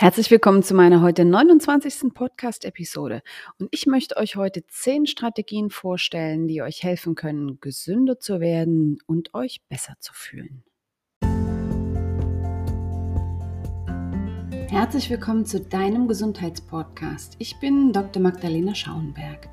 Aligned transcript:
Herzlich 0.00 0.30
willkommen 0.30 0.62
zu 0.62 0.72
meiner 0.72 1.02
heute 1.02 1.26
29. 1.26 2.14
Podcast-Episode. 2.14 3.20
Und 3.58 3.68
ich 3.70 3.84
möchte 3.84 4.16
euch 4.16 4.34
heute 4.36 4.66
zehn 4.66 5.04
Strategien 5.04 5.68
vorstellen, 5.68 6.48
die 6.48 6.62
euch 6.62 6.82
helfen 6.82 7.14
können, 7.14 7.60
gesünder 7.60 8.18
zu 8.18 8.40
werden 8.40 8.96
und 9.04 9.34
euch 9.34 9.60
besser 9.68 9.96
zu 10.00 10.14
fühlen. 10.14 10.64
Herzlich 14.70 15.10
willkommen 15.10 15.44
zu 15.44 15.60
deinem 15.60 16.08
Gesundheitspodcast. 16.08 17.36
Ich 17.38 17.60
bin 17.60 17.92
Dr. 17.92 18.22
Magdalena 18.22 18.74
Schauenberg. 18.74 19.50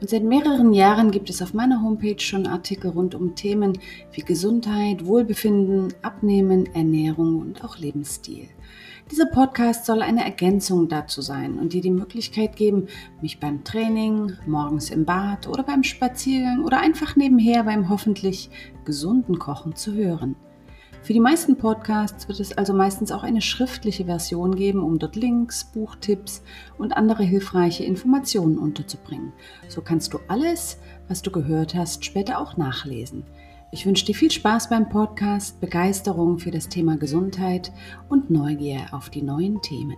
Und 0.00 0.10
seit 0.10 0.24
mehreren 0.24 0.72
Jahren 0.72 1.12
gibt 1.12 1.30
es 1.30 1.40
auf 1.40 1.54
meiner 1.54 1.82
Homepage 1.82 2.18
schon 2.18 2.48
Artikel 2.48 2.90
rund 2.90 3.14
um 3.14 3.36
Themen 3.36 3.78
wie 4.10 4.22
Gesundheit, 4.22 5.06
Wohlbefinden, 5.06 5.94
Abnehmen, 6.02 6.66
Ernährung 6.74 7.40
und 7.40 7.62
auch 7.62 7.78
Lebensstil. 7.78 8.48
Dieser 9.10 9.26
Podcast 9.26 9.84
soll 9.84 10.00
eine 10.00 10.24
Ergänzung 10.24 10.88
dazu 10.88 11.20
sein 11.20 11.58
und 11.58 11.74
dir 11.74 11.82
die 11.82 11.90
Möglichkeit 11.90 12.56
geben, 12.56 12.88
mich 13.20 13.38
beim 13.38 13.62
Training, 13.62 14.32
morgens 14.46 14.88
im 14.90 15.04
Bad 15.04 15.46
oder 15.46 15.62
beim 15.62 15.82
Spaziergang 15.82 16.64
oder 16.64 16.80
einfach 16.80 17.14
nebenher 17.14 17.64
beim 17.64 17.90
hoffentlich 17.90 18.48
gesunden 18.86 19.38
Kochen 19.38 19.76
zu 19.76 19.92
hören. 19.92 20.36
Für 21.02 21.12
die 21.12 21.20
meisten 21.20 21.58
Podcasts 21.58 22.28
wird 22.28 22.40
es 22.40 22.56
also 22.56 22.72
meistens 22.72 23.12
auch 23.12 23.24
eine 23.24 23.42
schriftliche 23.42 24.06
Version 24.06 24.56
geben, 24.56 24.82
um 24.82 24.98
dort 24.98 25.16
Links, 25.16 25.64
Buchtipps 25.64 26.42
und 26.78 26.96
andere 26.96 27.24
hilfreiche 27.24 27.84
Informationen 27.84 28.56
unterzubringen. 28.56 29.34
So 29.68 29.82
kannst 29.82 30.14
du 30.14 30.18
alles, 30.28 30.78
was 31.08 31.20
du 31.20 31.30
gehört 31.30 31.74
hast, 31.74 32.06
später 32.06 32.38
auch 32.38 32.56
nachlesen. 32.56 33.24
Ich 33.74 33.86
wünsche 33.86 34.04
dir 34.06 34.14
viel 34.14 34.30
Spaß 34.30 34.70
beim 34.70 34.88
Podcast, 34.88 35.60
Begeisterung 35.60 36.38
für 36.38 36.52
das 36.52 36.68
Thema 36.68 36.96
Gesundheit 36.96 37.72
und 38.08 38.30
Neugier 38.30 38.86
auf 38.92 39.10
die 39.10 39.20
neuen 39.20 39.60
Themen. 39.62 39.96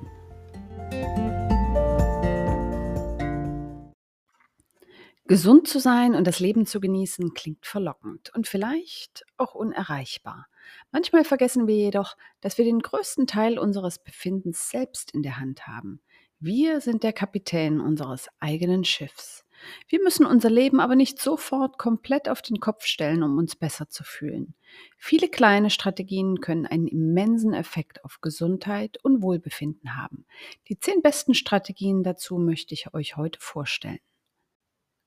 Gesund 5.27 5.69
zu 5.69 5.79
sein 5.79 6.15
und 6.15 6.27
das 6.27 6.41
Leben 6.41 6.65
zu 6.65 6.81
genießen 6.81 7.35
klingt 7.35 7.67
verlockend 7.67 8.33
und 8.35 8.47
vielleicht 8.47 9.27
auch 9.37 9.55
unerreichbar. 9.55 10.47
Manchmal 10.91 11.25
vergessen 11.25 11.67
wir 11.67 11.77
jedoch, 11.77 12.17
dass 12.41 12.57
wir 12.57 12.65
den 12.65 12.79
größten 12.79 13.27
Teil 13.27 13.59
unseres 13.59 13.99
Befindens 13.99 14.71
selbst 14.71 15.11
in 15.11 15.23
der 15.23 15.39
Hand 15.39 15.67
haben. 15.67 16.01
Wir 16.41 16.81
sind 16.81 17.03
der 17.03 17.13
Kapitän 17.13 17.83
unseres 17.83 18.29
eigenen 18.41 18.85
Schiffs. 18.85 19.46
Wir 19.89 20.03
müssen 20.03 20.27
unser 20.27 20.51
Leben 20.51 20.81
aber 20.81 20.97
nicht 20.97 21.21
sofort 21.21 21.79
komplett 21.79 22.29
auf 22.29 22.43
den 22.43 22.61
Kopf 22.61 22.85
stellen, 22.85 23.23
um 23.23 23.39
uns 23.39 23.57
besser 23.57 23.89
zu 23.89 24.05
fühlen. 24.05 24.55
Viele 24.99 25.29
kleine 25.29 25.71
Strategien 25.71 26.41
können 26.41 26.67
einen 26.67 26.89
immensen 26.89 27.55
Effekt 27.55 28.05
auf 28.05 28.21
Gesundheit 28.21 28.99
und 29.03 29.23
Wohlbefinden 29.23 29.97
haben. 29.97 30.27
Die 30.69 30.79
zehn 30.79 31.03
besten 31.03 31.35
Strategien 31.35 32.03
dazu 32.03 32.39
möchte 32.39 32.75
ich 32.75 32.95
euch 32.95 33.17
heute 33.17 33.41
vorstellen. 33.41 34.01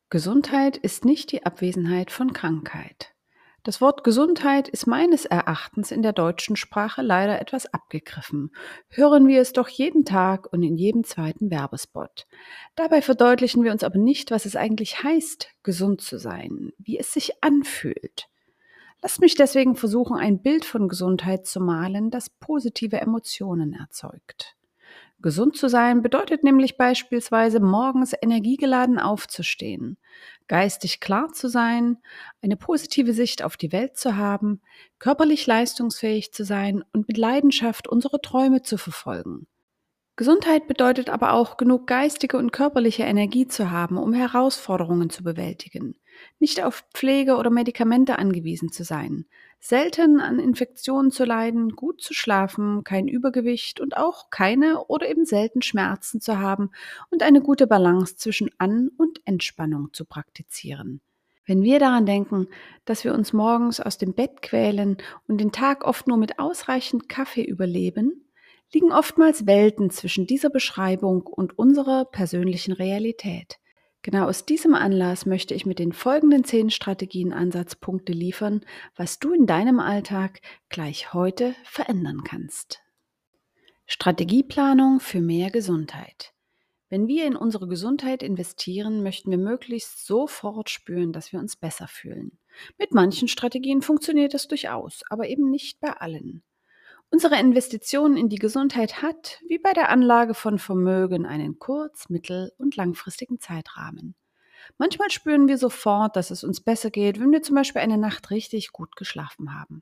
Gesundheit 0.09 0.77
ist 0.77 1.05
nicht 1.05 1.31
die 1.31 1.45
Abwesenheit 1.45 2.09
von 2.09 2.33
Krankheit. 2.33 3.13
Das 3.63 3.81
Wort 3.81 4.03
Gesundheit 4.03 4.69
ist 4.69 4.87
meines 4.87 5.25
Erachtens 5.25 5.91
in 5.91 6.01
der 6.01 6.13
deutschen 6.13 6.55
Sprache 6.55 7.01
leider 7.01 7.41
etwas 7.41 7.65
abgegriffen. 7.73 8.51
Hören 8.87 9.27
wir 9.27 9.41
es 9.41 9.51
doch 9.51 9.67
jeden 9.67 10.05
Tag 10.05 10.51
und 10.53 10.63
in 10.63 10.77
jedem 10.77 11.03
zweiten 11.03 11.51
Werbespot. 11.51 12.25
Dabei 12.75 13.01
verdeutlichen 13.01 13.63
wir 13.63 13.71
uns 13.71 13.83
aber 13.83 13.97
nicht, 13.97 14.31
was 14.31 14.45
es 14.45 14.55
eigentlich 14.55 15.03
heißt, 15.03 15.49
gesund 15.63 16.01
zu 16.01 16.17
sein, 16.17 16.71
wie 16.77 16.97
es 16.97 17.13
sich 17.13 17.43
anfühlt. 17.43 18.29
Lasst 19.01 19.21
mich 19.21 19.35
deswegen 19.35 19.75
versuchen, 19.75 20.17
ein 20.17 20.41
Bild 20.41 20.65
von 20.65 20.87
Gesundheit 20.87 21.45
zu 21.45 21.59
malen, 21.59 22.11
das 22.11 22.29
positive 22.29 22.99
Emotionen 22.99 23.73
erzeugt. 23.73 24.55
Gesund 25.21 25.57
zu 25.57 25.67
sein 25.67 26.01
bedeutet 26.01 26.45
nämlich 26.45 26.77
beispielsweise 26.77 27.59
morgens 27.59 28.13
energiegeladen 28.21 28.99
aufzustehen, 28.99 29.97
geistig 30.47 31.01
klar 31.01 31.33
zu 31.33 31.49
sein, 31.49 31.97
eine 32.41 32.55
positive 32.55 33.11
Sicht 33.11 33.43
auf 33.43 33.57
die 33.57 33.73
Welt 33.73 33.97
zu 33.97 34.15
haben, 34.15 34.61
körperlich 34.97 35.45
leistungsfähig 35.45 36.31
zu 36.31 36.45
sein 36.45 36.85
und 36.93 37.09
mit 37.09 37.17
Leidenschaft 37.17 37.89
unsere 37.89 38.21
Träume 38.21 38.61
zu 38.61 38.77
verfolgen. 38.77 39.45
Gesundheit 40.15 40.67
bedeutet 40.67 41.09
aber 41.09 41.33
auch 41.33 41.57
genug 41.57 41.87
geistige 41.87 42.37
und 42.37 42.51
körperliche 42.51 43.03
Energie 43.03 43.47
zu 43.47 43.71
haben, 43.71 43.97
um 43.97 44.13
Herausforderungen 44.13 45.09
zu 45.09 45.23
bewältigen, 45.23 45.95
nicht 46.39 46.63
auf 46.63 46.83
Pflege 46.93 47.35
oder 47.35 47.49
Medikamente 47.49 48.19
angewiesen 48.19 48.71
zu 48.71 48.83
sein, 48.83 49.25
selten 49.59 50.19
an 50.19 50.39
Infektionen 50.39 51.11
zu 51.11 51.25
leiden, 51.25 51.75
gut 51.75 52.01
zu 52.01 52.13
schlafen, 52.13 52.83
kein 52.83 53.07
Übergewicht 53.07 53.79
und 53.79 53.97
auch 53.97 54.29
keine 54.29 54.85
oder 54.85 55.09
eben 55.09 55.25
selten 55.25 55.61
Schmerzen 55.61 56.21
zu 56.21 56.39
haben 56.39 56.71
und 57.09 57.23
eine 57.23 57.41
gute 57.41 57.67
Balance 57.67 58.15
zwischen 58.15 58.49
An- 58.57 58.89
und 58.97 59.21
Entspannung 59.25 59.93
zu 59.93 60.05
praktizieren. 60.05 61.01
Wenn 61.45 61.63
wir 61.63 61.79
daran 61.79 62.05
denken, 62.05 62.47
dass 62.85 63.03
wir 63.03 63.13
uns 63.13 63.33
morgens 63.33 63.79
aus 63.79 63.97
dem 63.97 64.13
Bett 64.13 64.41
quälen 64.41 64.97
und 65.27 65.39
den 65.39 65.51
Tag 65.51 65.83
oft 65.83 66.07
nur 66.07 66.17
mit 66.17 66.37
ausreichend 66.37 67.09
Kaffee 67.09 67.43
überleben, 67.43 68.29
liegen 68.71 68.91
oftmals 68.91 69.47
Welten 69.47 69.89
zwischen 69.89 70.27
dieser 70.27 70.49
Beschreibung 70.49 71.23
und 71.23 71.57
unserer 71.57 72.05
persönlichen 72.05 72.71
Realität. 72.71 73.59
Genau 74.01 74.27
aus 74.27 74.45
diesem 74.45 74.75
Anlass 74.75 75.25
möchte 75.25 75.53
ich 75.53 75.65
mit 75.65 75.77
den 75.77 75.91
folgenden 75.91 76.45
zehn 76.45 76.69
Strategien 76.69 77.33
Ansatzpunkte 77.33 78.13
liefern, 78.13 78.61
was 78.95 79.19
du 79.19 79.33
in 79.33 79.45
deinem 79.45 79.79
Alltag 79.79 80.41
gleich 80.69 81.13
heute 81.13 81.53
verändern 81.63 82.23
kannst. 82.23 82.81
Strategieplanung 83.85 84.99
für 84.99 85.19
mehr 85.19 85.51
Gesundheit. 85.51 86.33
Wenn 86.89 87.07
wir 87.07 87.27
in 87.27 87.35
unsere 87.35 87.67
Gesundheit 87.67 88.23
investieren, 88.23 89.03
möchten 89.03 89.29
wir 89.31 89.37
möglichst 89.37 90.07
sofort 90.07 90.69
spüren, 90.69 91.11
dass 91.11 91.33
wir 91.33 91.39
uns 91.39 91.55
besser 91.55 91.87
fühlen. 91.87 92.39
Mit 92.77 92.93
manchen 92.93 93.27
Strategien 93.27 93.81
funktioniert 93.81 94.33
das 94.33 94.47
durchaus, 94.47 95.03
aber 95.09 95.27
eben 95.27 95.51
nicht 95.51 95.79
bei 95.81 95.91
allen. 95.91 96.43
Unsere 97.11 97.39
Investition 97.39 98.15
in 98.15 98.29
die 98.29 98.37
Gesundheit 98.37 99.01
hat, 99.01 99.39
wie 99.47 99.57
bei 99.57 99.73
der 99.73 99.89
Anlage 99.89 100.35
von 100.35 100.59
Vermögen, 100.59 101.25
einen 101.25 101.57
kurz-, 101.57 102.09
mittel- 102.09 102.51
und 102.57 102.75
langfristigen 102.75 103.39
Zeitrahmen. 103.39 104.15
Manchmal 104.77 105.09
spüren 105.09 105.47
wir 105.47 105.57
sofort, 105.57 106.15
dass 106.15 106.29
es 106.29 106.43
uns 106.43 106.61
besser 106.61 106.91
geht, 106.91 107.19
wenn 107.19 107.31
wir 107.31 107.41
zum 107.41 107.55
Beispiel 107.55 107.81
eine 107.81 107.97
Nacht 107.97 108.29
richtig 108.29 108.71
gut 108.71 108.95
geschlafen 108.95 109.59
haben. 109.59 109.81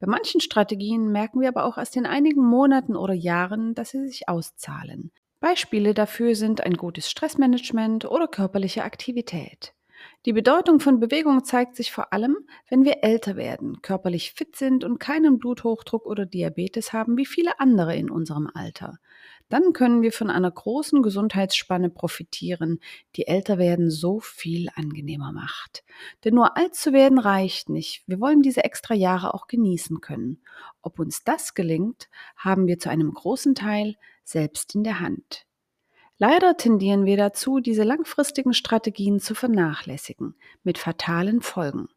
Bei 0.00 0.06
manchen 0.06 0.40
Strategien 0.40 1.12
merken 1.12 1.40
wir 1.40 1.48
aber 1.48 1.64
auch 1.64 1.78
erst 1.78 1.96
in 1.96 2.04
einigen 2.04 2.44
Monaten 2.44 2.96
oder 2.96 3.14
Jahren, 3.14 3.74
dass 3.74 3.90
sie 3.90 4.06
sich 4.06 4.28
auszahlen. 4.28 5.12
Beispiele 5.40 5.94
dafür 5.94 6.34
sind 6.34 6.62
ein 6.62 6.74
gutes 6.74 7.08
Stressmanagement 7.08 8.04
oder 8.06 8.26
körperliche 8.26 8.82
Aktivität. 8.82 9.72
Die 10.26 10.32
Bedeutung 10.32 10.80
von 10.80 10.98
Bewegung 10.98 11.44
zeigt 11.44 11.76
sich 11.76 11.92
vor 11.92 12.12
allem, 12.12 12.36
wenn 12.68 12.84
wir 12.84 13.04
älter 13.04 13.36
werden, 13.36 13.80
körperlich 13.80 14.32
fit 14.32 14.56
sind 14.56 14.82
und 14.82 14.98
keinen 14.98 15.38
Bluthochdruck 15.38 16.04
oder 16.04 16.26
Diabetes 16.26 16.92
haben 16.92 17.16
wie 17.16 17.26
viele 17.26 17.60
andere 17.60 17.94
in 17.94 18.10
unserem 18.10 18.50
Alter. 18.52 18.98
Dann 19.48 19.72
können 19.72 20.02
wir 20.02 20.10
von 20.10 20.28
einer 20.28 20.50
großen 20.50 21.00
Gesundheitsspanne 21.00 21.90
profitieren, 21.90 22.80
die 23.14 23.28
älter 23.28 23.56
werden 23.58 23.88
so 23.88 24.18
viel 24.18 24.68
angenehmer 24.74 25.30
macht. 25.30 25.84
Denn 26.24 26.34
nur 26.34 26.56
alt 26.56 26.74
zu 26.74 26.92
werden 26.92 27.20
reicht 27.20 27.68
nicht. 27.68 28.02
Wir 28.08 28.18
wollen 28.18 28.42
diese 28.42 28.64
extra 28.64 28.94
Jahre 28.94 29.32
auch 29.32 29.46
genießen 29.46 30.00
können. 30.00 30.42
Ob 30.82 30.98
uns 30.98 31.22
das 31.22 31.54
gelingt, 31.54 32.08
haben 32.34 32.66
wir 32.66 32.80
zu 32.80 32.90
einem 32.90 33.14
großen 33.14 33.54
Teil 33.54 33.94
selbst 34.24 34.74
in 34.74 34.82
der 34.82 34.98
Hand. 34.98 35.45
Leider 36.18 36.56
tendieren 36.56 37.04
wir 37.04 37.18
dazu, 37.18 37.60
diese 37.60 37.82
langfristigen 37.82 38.54
Strategien 38.54 39.20
zu 39.20 39.34
vernachlässigen, 39.34 40.34
mit 40.62 40.78
fatalen 40.78 41.42
Folgen. 41.42 41.88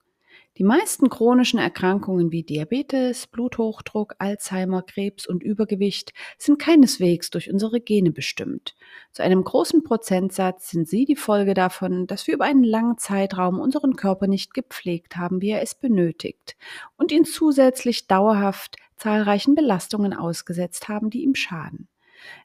Die 0.58 0.66
meisten 0.66 1.10
chronischen 1.10 1.58
Erkrankungen 1.58 2.34
wie 2.34 2.44
Diabetes, 2.44 3.28
Bluthochdruck, 3.28 4.16
Alzheimer, 4.20 4.82
Krebs 4.82 5.26
und 5.26 5.42
Übergewicht 5.42 6.12
sind 6.38 6.60
keineswegs 6.60 7.30
durch 7.30 7.50
unsere 7.50 7.80
Gene 7.80 8.12
bestimmt. 8.12 8.76
Zu 9.14 9.24
einem 9.24 9.42
großen 9.42 9.84
Prozentsatz 9.84 10.70
sind 10.70 10.90
sie 10.90 11.06
die 11.06 11.16
Folge 11.16 11.54
davon, 11.54 12.08
dass 12.08 12.28
wir 12.28 12.34
über 12.34 12.44
einen 12.44 12.66
langen 12.66 12.98
Zeitraum 12.98 13.58
unseren 13.58 13.96
Körper 13.96 14.28
nicht 14.28 14.54
gepflegt 14.54 15.16
haben, 15.16 15.40
wie 15.40 15.52
er 15.52 15.62
es 15.62 15.76
benötigt, 15.76 16.58
und 16.98 17.14
ihn 17.14 17.24
zusätzlich 17.24 18.08
dauerhaft 18.08 18.76
zahlreichen 18.98 19.56
Belastungen 19.56 20.14
ausgesetzt 20.14 20.90
haben, 20.90 21.10
die 21.10 21.24
ihm 21.24 21.36
schaden. 21.36 21.88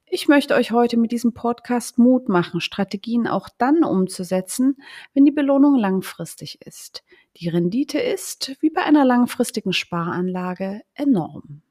Ich 0.06 0.28
möchte 0.28 0.54
euch 0.54 0.70
heute 0.70 0.96
mit 0.96 1.12
diesem 1.12 1.32
Podcast 1.32 1.98
Mut 1.98 2.28
machen, 2.28 2.60
Strategien 2.60 3.26
auch 3.26 3.48
dann 3.58 3.84
umzusetzen, 3.84 4.76
wenn 5.14 5.24
die 5.24 5.32
Belohnung 5.32 5.76
langfristig 5.76 6.60
ist. 6.64 7.02
Die 7.38 7.48
Rendite 7.48 7.98
ist, 7.98 8.56
wie 8.60 8.70
bei 8.70 8.82
einer 8.82 9.04
langfristigen 9.04 9.72
Sparanlage, 9.72 10.82
enorm. 10.94 11.62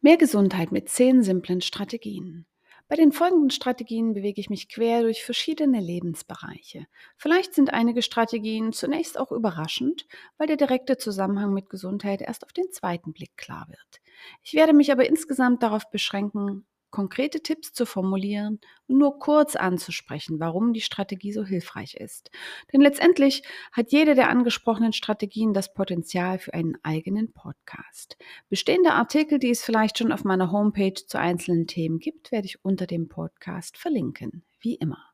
Mehr 0.00 0.16
Gesundheit 0.16 0.70
mit 0.70 0.88
zehn 0.88 1.22
simplen 1.22 1.60
Strategien. 1.60 2.46
Bei 2.86 2.96
den 2.96 3.12
folgenden 3.12 3.50
Strategien 3.50 4.14
bewege 4.14 4.40
ich 4.40 4.48
mich 4.48 4.70
quer 4.70 5.02
durch 5.02 5.22
verschiedene 5.22 5.80
Lebensbereiche. 5.80 6.86
Vielleicht 7.18 7.52
sind 7.52 7.74
einige 7.74 8.00
Strategien 8.00 8.72
zunächst 8.72 9.18
auch 9.18 9.32
überraschend, 9.32 10.06
weil 10.38 10.46
der 10.46 10.56
direkte 10.56 10.96
Zusammenhang 10.96 11.52
mit 11.52 11.68
Gesundheit 11.68 12.22
erst 12.22 12.44
auf 12.44 12.52
den 12.54 12.70
zweiten 12.70 13.12
Blick 13.12 13.36
klar 13.36 13.66
wird. 13.68 14.00
Ich 14.42 14.54
werde 14.54 14.72
mich 14.72 14.92
aber 14.92 15.06
insgesamt 15.06 15.62
darauf 15.62 15.90
beschränken, 15.90 16.66
konkrete 16.90 17.42
Tipps 17.42 17.72
zu 17.72 17.86
formulieren 17.86 18.60
und 18.86 18.98
nur 18.98 19.18
kurz 19.18 19.56
anzusprechen, 19.56 20.40
warum 20.40 20.72
die 20.72 20.80
Strategie 20.80 21.32
so 21.32 21.44
hilfreich 21.44 21.94
ist. 21.94 22.30
Denn 22.72 22.80
letztendlich 22.80 23.42
hat 23.72 23.92
jede 23.92 24.14
der 24.14 24.30
angesprochenen 24.30 24.92
Strategien 24.92 25.52
das 25.52 25.74
Potenzial 25.74 26.38
für 26.38 26.54
einen 26.54 26.78
eigenen 26.82 27.32
Podcast. 27.32 28.16
Bestehende 28.48 28.92
Artikel, 28.92 29.38
die 29.38 29.50
es 29.50 29.62
vielleicht 29.62 29.98
schon 29.98 30.12
auf 30.12 30.24
meiner 30.24 30.50
Homepage 30.50 30.94
zu 30.94 31.18
einzelnen 31.18 31.66
Themen 31.66 31.98
gibt, 31.98 32.32
werde 32.32 32.46
ich 32.46 32.64
unter 32.64 32.86
dem 32.86 33.08
Podcast 33.08 33.76
verlinken, 33.76 34.44
wie 34.60 34.74
immer. 34.74 35.04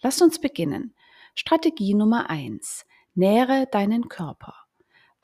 Lasst 0.00 0.22
uns 0.22 0.40
beginnen. 0.40 0.94
Strategie 1.34 1.94
Nummer 1.94 2.30
eins: 2.30 2.86
Nähre 3.14 3.68
deinen 3.70 4.08
Körper. 4.08 4.54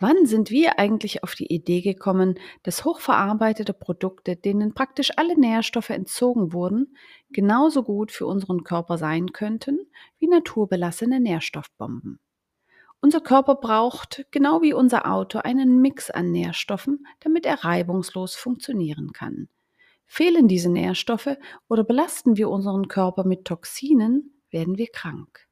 Wann 0.00 0.26
sind 0.26 0.50
wir 0.50 0.78
eigentlich 0.78 1.22
auf 1.22 1.34
die 1.34 1.52
Idee 1.52 1.80
gekommen, 1.80 2.38
dass 2.64 2.84
hochverarbeitete 2.84 3.72
Produkte, 3.72 4.34
denen 4.36 4.74
praktisch 4.74 5.12
alle 5.16 5.38
Nährstoffe 5.38 5.90
entzogen 5.90 6.52
wurden, 6.52 6.96
genauso 7.30 7.84
gut 7.84 8.10
für 8.10 8.26
unseren 8.26 8.64
Körper 8.64 8.98
sein 8.98 9.32
könnten 9.32 9.78
wie 10.18 10.26
naturbelassene 10.26 11.20
Nährstoffbomben? 11.20 12.18
Unser 13.00 13.20
Körper 13.20 13.56
braucht, 13.56 14.26
genau 14.30 14.62
wie 14.62 14.72
unser 14.72 15.10
Auto, 15.10 15.38
einen 15.38 15.80
Mix 15.80 16.10
an 16.10 16.32
Nährstoffen, 16.32 17.06
damit 17.20 17.46
er 17.46 17.62
reibungslos 17.62 18.34
funktionieren 18.34 19.12
kann. 19.12 19.48
Fehlen 20.06 20.48
diese 20.48 20.70
Nährstoffe 20.70 21.36
oder 21.68 21.84
belasten 21.84 22.36
wir 22.36 22.48
unseren 22.48 22.88
Körper 22.88 23.24
mit 23.24 23.44
Toxinen, 23.44 24.40
werden 24.50 24.78
wir 24.78 24.88
krank. 24.88 25.46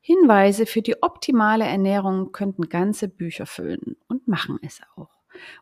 Hinweise 0.00 0.66
für 0.66 0.82
die 0.82 1.02
optimale 1.02 1.64
Ernährung 1.64 2.32
könnten 2.32 2.68
ganze 2.68 3.08
Bücher 3.08 3.46
füllen 3.46 3.96
und 4.08 4.28
machen 4.28 4.58
es 4.62 4.80
auch. 4.96 5.10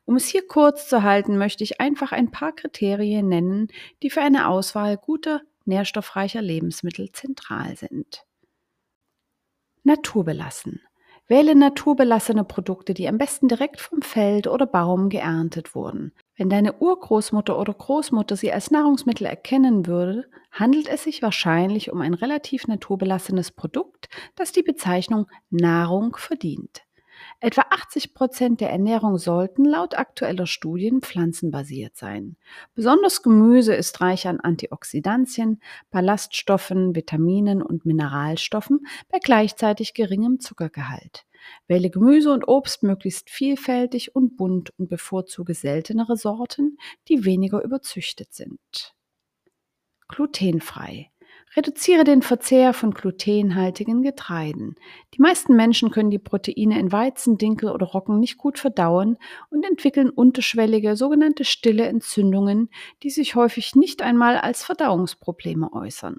Um 0.05 0.17
es 0.17 0.27
hier 0.27 0.47
kurz 0.47 0.89
zu 0.89 1.03
halten, 1.03 1.39
möchte 1.39 1.65
ich 1.65 1.81
einfach 1.81 2.13
ein 2.13 2.31
paar 2.31 2.53
Kriterien 2.53 3.29
nennen, 3.29 3.69
die 4.03 4.11
für 4.11 4.21
eine 4.21 4.49
Auswahl 4.49 4.97
guter, 4.97 5.43
nährstoffreicher 5.65 6.43
Lebensmittel 6.43 7.13
zentral 7.13 7.77
sind. 7.77 8.25
Naturbelassen. 9.83 10.81
Wähle 11.29 11.55
naturbelassene 11.55 12.43
Produkte, 12.43 12.95
die 12.95 13.07
am 13.07 13.19
besten 13.19 13.49
direkt 13.49 13.81
vom 13.81 14.01
Feld 14.01 14.47
oder 14.47 14.67
Baum 14.67 15.11
geerntet 15.11 15.75
wurden. 15.75 16.13
Wenn 16.37 16.49
deine 16.49 16.79
Urgroßmutter 16.79 17.59
oder 17.59 17.75
Großmutter 17.75 18.35
sie 18.35 18.51
als 18.51 18.71
Nahrungsmittel 18.71 19.27
erkennen 19.27 19.87
würde, 19.87 20.25
handelt 20.51 20.89
es 20.89 21.05
sich 21.05 21.21
wahrscheinlich 21.21 21.93
um 21.93 22.01
ein 22.01 22.15
relativ 22.15 22.67
naturbelassenes 22.67 23.51
Produkt, 23.51 24.09
das 24.37 24.53
die 24.53 24.63
Bezeichnung 24.63 25.27
Nahrung 25.51 26.17
verdient. 26.17 26.88
Etwa 27.41 27.67
80 27.71 28.15
Prozent 28.15 28.61
der 28.61 28.71
Ernährung 28.71 29.17
sollten 29.17 29.65
laut 29.65 29.97
aktueller 29.97 30.47
Studien 30.47 31.01
pflanzenbasiert 31.03 31.97
sein. 31.97 32.37
Besonders 32.75 33.23
Gemüse 33.23 33.75
ist 33.75 34.01
reich 34.01 34.27
an 34.27 34.41
Antioxidantien, 34.41 35.61
Ballaststoffen, 35.91 36.97
Vitaminen 36.97 37.63
und 37.63 37.87
Mineralstoffen 37.87 38.81
bei 39.09 39.21
gleichzeitig 39.21 39.95
geringem 39.95 40.41
Zuckergehalt. 40.41 41.27
Wähle 41.69 41.91
Gemüse 41.91 42.33
und 42.33 42.49
Obst 42.49 42.83
möglichst 42.83 43.31
vielfältig 43.31 44.17
und 44.17 44.37
bunt 44.37 44.77
und 44.77 44.89
bevorzuge 44.89 45.55
seltenere 45.55 46.17
Sorten, 46.17 46.77
die 47.07 47.25
weniger 47.25 47.63
überzüchtet 47.63 48.35
sind. 48.35 48.97
Glutenfrei. 50.09 51.13
Reduziere 51.57 52.05
den 52.05 52.23
Verzehr 52.23 52.73
von 52.73 52.93
glutenhaltigen 52.93 54.03
Getreiden. 54.03 54.75
Die 55.15 55.23
meisten 55.23 55.57
Menschen 55.57 55.91
können 55.91 56.11
die 56.11 56.19
Proteine 56.19 56.79
in 56.79 56.93
Weizen, 56.93 57.39
Dinkel 57.39 57.71
oder 57.71 57.87
Roggen 57.87 58.21
nicht 58.21 58.37
gut 58.37 58.59
verdauen 58.59 59.17
und 59.51 59.65
entwickeln 59.65 60.11
unterschwellige, 60.11 60.95
sogenannte 60.97 61.45
stille 61.45 61.87
Entzündungen, 61.87 62.69
die 63.03 63.11
sich 63.11 63.35
häufig 63.35 63.75
nicht 63.75 64.03
einmal 64.03 64.37
als 64.37 64.65
Verdauungsprobleme 64.65 65.73
äußern. 65.73 66.19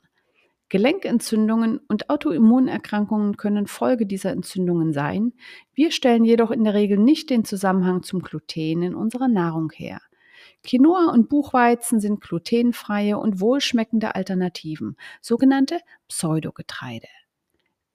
Gelenkentzündungen 0.69 1.79
und 1.87 2.09
Autoimmunerkrankungen 2.11 3.37
können 3.37 3.65
Folge 3.65 4.05
dieser 4.05 4.31
Entzündungen 4.31 4.93
sein. 4.93 5.33
Wir 5.73 5.91
stellen 5.91 6.25
jedoch 6.25 6.51
in 6.51 6.63
der 6.63 6.75
Regel 6.75 6.99
nicht 6.99 7.31
den 7.31 7.43
Zusammenhang 7.43 8.03
zum 8.03 8.21
Gluten 8.21 8.83
in 8.83 8.95
unserer 8.95 9.27
Nahrung 9.27 9.71
her. 9.71 9.99
Quinoa 10.63 11.11
und 11.11 11.29
Buchweizen 11.29 11.99
sind 11.99 12.21
glutenfreie 12.21 13.17
und 13.17 13.39
wohlschmeckende 13.39 14.15
Alternativen, 14.15 14.97
sogenannte 15.21 15.79
Pseudogetreide. 16.07 17.07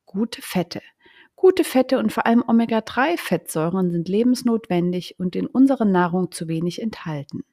Gute 0.06 0.42
Fette. 0.42 0.80
Gute 1.36 1.64
Fette 1.64 1.98
und 1.98 2.12
vor 2.12 2.26
allem 2.26 2.42
Omega-3-Fettsäuren 2.46 3.90
sind 3.90 4.08
lebensnotwendig 4.08 5.16
und 5.18 5.36
in 5.36 5.46
unserer 5.46 5.84
Nahrung 5.84 6.32
zu 6.32 6.48
wenig 6.48 6.80
enthalten. 6.80 7.44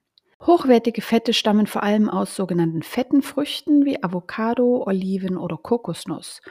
Hochwertige 0.43 1.03
Fette 1.03 1.33
stammen 1.33 1.67
vor 1.67 1.83
allem 1.83 2.09
aus 2.09 2.35
sogenannten 2.35 2.81
fetten 2.81 3.21
Früchten 3.21 3.85
wie 3.85 4.03
Avocado, 4.03 4.83
Oliven 4.87 5.37
oder 5.37 5.55
Kokosnuss. 5.55 6.41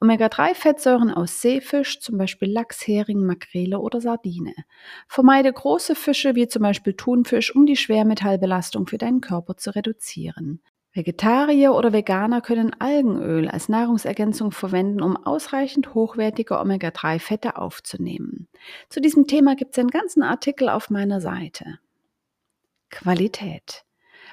Omega-3-Fettsäuren 0.00 1.10
aus 1.10 1.40
Seefisch, 1.40 2.00
zum 2.00 2.18
Beispiel 2.18 2.52
Lachs, 2.52 2.86
Hering, 2.86 3.24
Makrele 3.24 3.78
oder 3.78 4.02
Sardine. 4.02 4.52
Vermeide 5.06 5.50
große 5.50 5.94
Fische 5.94 6.34
wie 6.34 6.46
zum 6.46 6.62
Beispiel 6.62 6.92
Thunfisch, 6.92 7.56
um 7.56 7.64
die 7.64 7.76
Schwermetallbelastung 7.76 8.86
für 8.86 8.98
deinen 8.98 9.22
Körper 9.22 9.56
zu 9.56 9.74
reduzieren. 9.74 10.60
Vegetarier 10.92 11.72
oder 11.72 11.94
Veganer 11.94 12.42
können 12.42 12.76
Algenöl 12.78 13.48
als 13.48 13.70
Nahrungsergänzung 13.70 14.52
verwenden, 14.52 15.00
um 15.00 15.16
ausreichend 15.16 15.94
hochwertige 15.94 16.58
Omega-3-Fette 16.58 17.56
aufzunehmen. 17.56 18.48
Zu 18.90 19.00
diesem 19.00 19.26
Thema 19.26 19.56
gibt 19.56 19.72
es 19.72 19.78
einen 19.78 19.88
ganzen 19.88 20.22
Artikel 20.22 20.68
auf 20.68 20.90
meiner 20.90 21.22
Seite. 21.22 21.78
Qualität. 22.90 23.84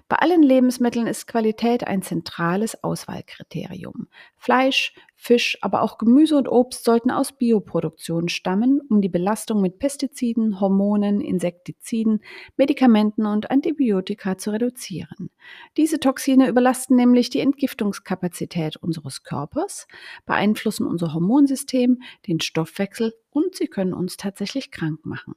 Bei 0.07 0.17
allen 0.17 0.43
Lebensmitteln 0.43 1.07
ist 1.07 1.27
Qualität 1.27 1.87
ein 1.87 2.01
zentrales 2.01 2.83
Auswahlkriterium. 2.83 4.07
Fleisch, 4.37 4.93
Fisch, 5.15 5.57
aber 5.61 5.81
auch 5.81 5.97
Gemüse 5.97 6.37
und 6.37 6.47
Obst 6.47 6.83
sollten 6.83 7.09
aus 7.09 7.31
Bioproduktion 7.31 8.29
stammen, 8.29 8.81
um 8.89 9.01
die 9.01 9.09
Belastung 9.09 9.61
mit 9.61 9.79
Pestiziden, 9.79 10.59
Hormonen, 10.59 11.21
Insektiziden, 11.21 12.21
Medikamenten 12.57 13.25
und 13.25 13.49
Antibiotika 13.49 14.37
zu 14.37 14.51
reduzieren. 14.51 15.31
Diese 15.77 15.99
Toxine 15.99 16.47
überlasten 16.47 16.95
nämlich 16.95 17.29
die 17.29 17.39
Entgiftungskapazität 17.39 18.77
unseres 18.77 19.23
Körpers, 19.23 19.87
beeinflussen 20.25 20.85
unser 20.85 21.13
Hormonsystem, 21.13 22.01
den 22.27 22.41
Stoffwechsel 22.41 23.13
und 23.31 23.55
sie 23.55 23.67
können 23.67 23.93
uns 23.93 24.17
tatsächlich 24.17 24.69
krank 24.69 25.05
machen. 25.05 25.35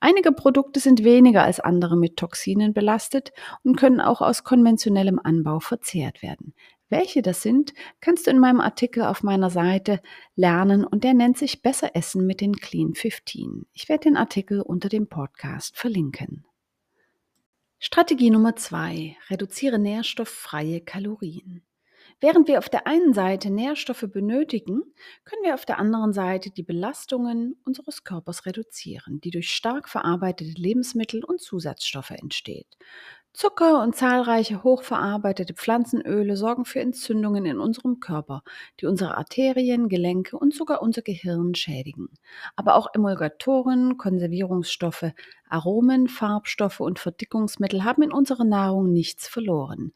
Einige 0.00 0.32
Produkte 0.32 0.80
sind 0.80 1.04
weniger 1.04 1.42
als 1.42 1.60
andere 1.60 1.96
mit 1.96 2.16
Toxinen 2.16 2.74
belastet 2.74 3.32
und 3.62 3.76
können 3.76 4.00
auch 4.00 4.20
aus 4.20 4.44
konventionellem 4.44 5.20
Anbau 5.22 5.60
verzehrt 5.60 6.22
werden. 6.22 6.54
Welche 6.88 7.20
das 7.20 7.42
sind, 7.42 7.74
kannst 8.00 8.26
du 8.26 8.30
in 8.30 8.38
meinem 8.38 8.60
Artikel 8.60 9.02
auf 9.02 9.24
meiner 9.24 9.50
Seite 9.50 10.00
lernen 10.36 10.84
und 10.84 11.02
der 11.02 11.14
nennt 11.14 11.36
sich 11.36 11.60
Besser 11.60 11.96
Essen 11.96 12.26
mit 12.26 12.40
den 12.40 12.54
Clean 12.54 12.94
15. 12.94 13.66
Ich 13.72 13.88
werde 13.88 14.04
den 14.04 14.16
Artikel 14.16 14.60
unter 14.60 14.88
dem 14.88 15.08
Podcast 15.08 15.76
verlinken. 15.76 16.44
Strategie 17.80 18.30
Nummer 18.30 18.54
zwei: 18.54 19.16
Reduziere 19.28 19.80
nährstofffreie 19.80 20.80
Kalorien. 20.80 21.65
Während 22.18 22.48
wir 22.48 22.58
auf 22.58 22.70
der 22.70 22.86
einen 22.86 23.12
Seite 23.12 23.50
Nährstoffe 23.50 24.06
benötigen, 24.10 24.82
können 25.24 25.42
wir 25.42 25.52
auf 25.52 25.66
der 25.66 25.78
anderen 25.78 26.14
Seite 26.14 26.50
die 26.50 26.62
Belastungen 26.62 27.60
unseres 27.64 28.04
Körpers 28.04 28.46
reduzieren, 28.46 29.20
die 29.20 29.30
durch 29.30 29.50
stark 29.50 29.86
verarbeitete 29.86 30.58
Lebensmittel 30.58 31.22
und 31.24 31.42
Zusatzstoffe 31.42 32.12
entsteht. 32.12 32.78
Zucker 33.34 33.82
und 33.82 33.94
zahlreiche 33.94 34.62
hochverarbeitete 34.62 35.52
Pflanzenöle 35.52 36.38
sorgen 36.38 36.64
für 36.64 36.80
Entzündungen 36.80 37.44
in 37.44 37.60
unserem 37.60 38.00
Körper, 38.00 38.42
die 38.80 38.86
unsere 38.86 39.18
Arterien, 39.18 39.90
Gelenke 39.90 40.38
und 40.38 40.54
sogar 40.54 40.80
unser 40.80 41.02
Gehirn 41.02 41.54
schädigen. 41.54 42.08
Aber 42.56 42.76
auch 42.76 42.94
Emulgatoren, 42.94 43.98
Konservierungsstoffe, 43.98 45.12
Aromen, 45.50 46.08
Farbstoffe 46.08 46.80
und 46.80 46.98
Verdickungsmittel 46.98 47.84
haben 47.84 48.00
in 48.00 48.12
unserer 48.12 48.44
Nahrung 48.44 48.90
nichts 48.90 49.28
verloren. 49.28 49.92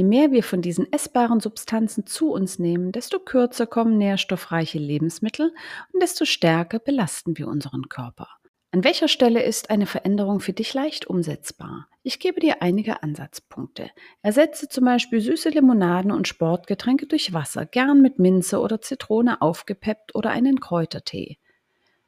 Je 0.00 0.04
mehr 0.04 0.30
wir 0.30 0.42
von 0.42 0.62
diesen 0.62 0.90
essbaren 0.90 1.40
Substanzen 1.40 2.06
zu 2.06 2.32
uns 2.32 2.58
nehmen, 2.58 2.90
desto 2.90 3.18
kürzer 3.18 3.66
kommen 3.66 3.98
nährstoffreiche 3.98 4.78
Lebensmittel 4.78 5.52
und 5.92 6.02
desto 6.02 6.24
stärker 6.24 6.78
belasten 6.78 7.36
wir 7.36 7.46
unseren 7.48 7.90
Körper. 7.90 8.26
An 8.70 8.82
welcher 8.82 9.08
Stelle 9.08 9.42
ist 9.42 9.68
eine 9.68 9.84
Veränderung 9.84 10.40
für 10.40 10.54
dich 10.54 10.72
leicht 10.72 11.06
umsetzbar? 11.06 11.86
Ich 12.02 12.18
gebe 12.18 12.40
dir 12.40 12.62
einige 12.62 13.02
Ansatzpunkte. 13.02 13.90
Ersetze 14.22 14.70
zum 14.70 14.86
Beispiel 14.86 15.20
süße 15.20 15.50
Limonaden 15.50 16.12
und 16.12 16.26
Sportgetränke 16.26 17.06
durch 17.06 17.34
Wasser, 17.34 17.66
gern 17.66 18.00
mit 18.00 18.18
Minze 18.18 18.60
oder 18.60 18.80
Zitrone 18.80 19.42
aufgepeppt 19.42 20.14
oder 20.14 20.30
einen 20.30 20.60
Kräutertee. 20.60 21.36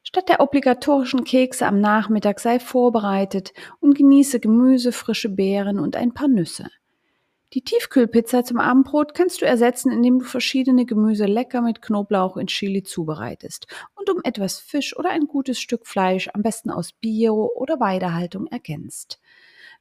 Statt 0.02 0.30
der 0.30 0.40
obligatorischen 0.40 1.24
Kekse 1.24 1.66
am 1.66 1.78
Nachmittag 1.78 2.40
sei 2.40 2.58
vorbereitet 2.58 3.52
und 3.80 3.94
genieße 3.94 4.40
Gemüse, 4.40 4.92
frische 4.92 5.28
Beeren 5.28 5.78
und 5.78 5.94
ein 5.94 6.14
paar 6.14 6.28
Nüsse. 6.28 6.70
Die 7.54 7.62
Tiefkühlpizza 7.62 8.44
zum 8.44 8.58
Abendbrot 8.58 9.12
kannst 9.14 9.42
du 9.42 9.46
ersetzen, 9.46 9.92
indem 9.92 10.20
du 10.20 10.24
verschiedene 10.24 10.86
Gemüse 10.86 11.26
lecker 11.26 11.60
mit 11.60 11.82
Knoblauch 11.82 12.36
und 12.36 12.46
Chili 12.46 12.82
zubereitest 12.82 13.66
und 13.94 14.08
um 14.08 14.20
etwas 14.24 14.58
Fisch 14.58 14.96
oder 14.96 15.10
ein 15.10 15.26
gutes 15.26 15.60
Stück 15.60 15.86
Fleisch, 15.86 16.30
am 16.32 16.42
besten 16.42 16.70
aus 16.70 16.92
Bio- 16.92 17.52
oder 17.54 17.78
Weidehaltung, 17.78 18.46
ergänzt. 18.46 19.20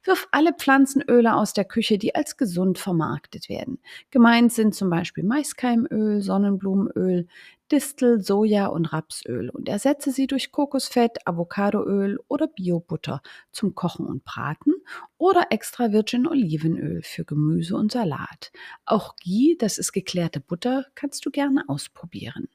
Wirf 0.04 0.26
alle 0.32 0.52
Pflanzenöle 0.52 1.34
aus 1.34 1.52
der 1.52 1.64
Küche, 1.64 1.96
die 1.96 2.14
als 2.14 2.36
gesund 2.36 2.78
vermarktet 2.78 3.48
werden. 3.48 3.78
Gemeint 4.10 4.52
sind 4.52 4.74
zum 4.74 4.90
Beispiel 4.90 5.22
Maiskeimöl, 5.22 6.22
Sonnenblumenöl, 6.22 7.28
Distel, 7.70 8.20
Soja 8.20 8.66
und 8.66 8.86
Rapsöl 8.86 9.48
und 9.48 9.68
ersetze 9.68 10.10
sie 10.10 10.26
durch 10.26 10.52
Kokosfett, 10.52 11.26
Avocadoöl 11.26 12.18
oder 12.28 12.48
Biobutter 12.48 13.22
zum 13.50 13.74
Kochen 13.74 14.06
und 14.06 14.24
Braten 14.24 14.74
oder 15.16 15.46
extra 15.50 15.92
Virgin 15.92 16.26
Olivenöl 16.26 17.02
für 17.02 17.24
Gemüse 17.24 17.76
und 17.76 17.92
Salat. 17.92 18.52
Auch 18.84 19.16
Ghee, 19.16 19.56
das 19.58 19.78
ist 19.78 19.92
geklärte 19.92 20.40
Butter, 20.40 20.86
kannst 20.94 21.24
du 21.24 21.30
gerne 21.30 21.64
ausprobieren. 21.68 22.48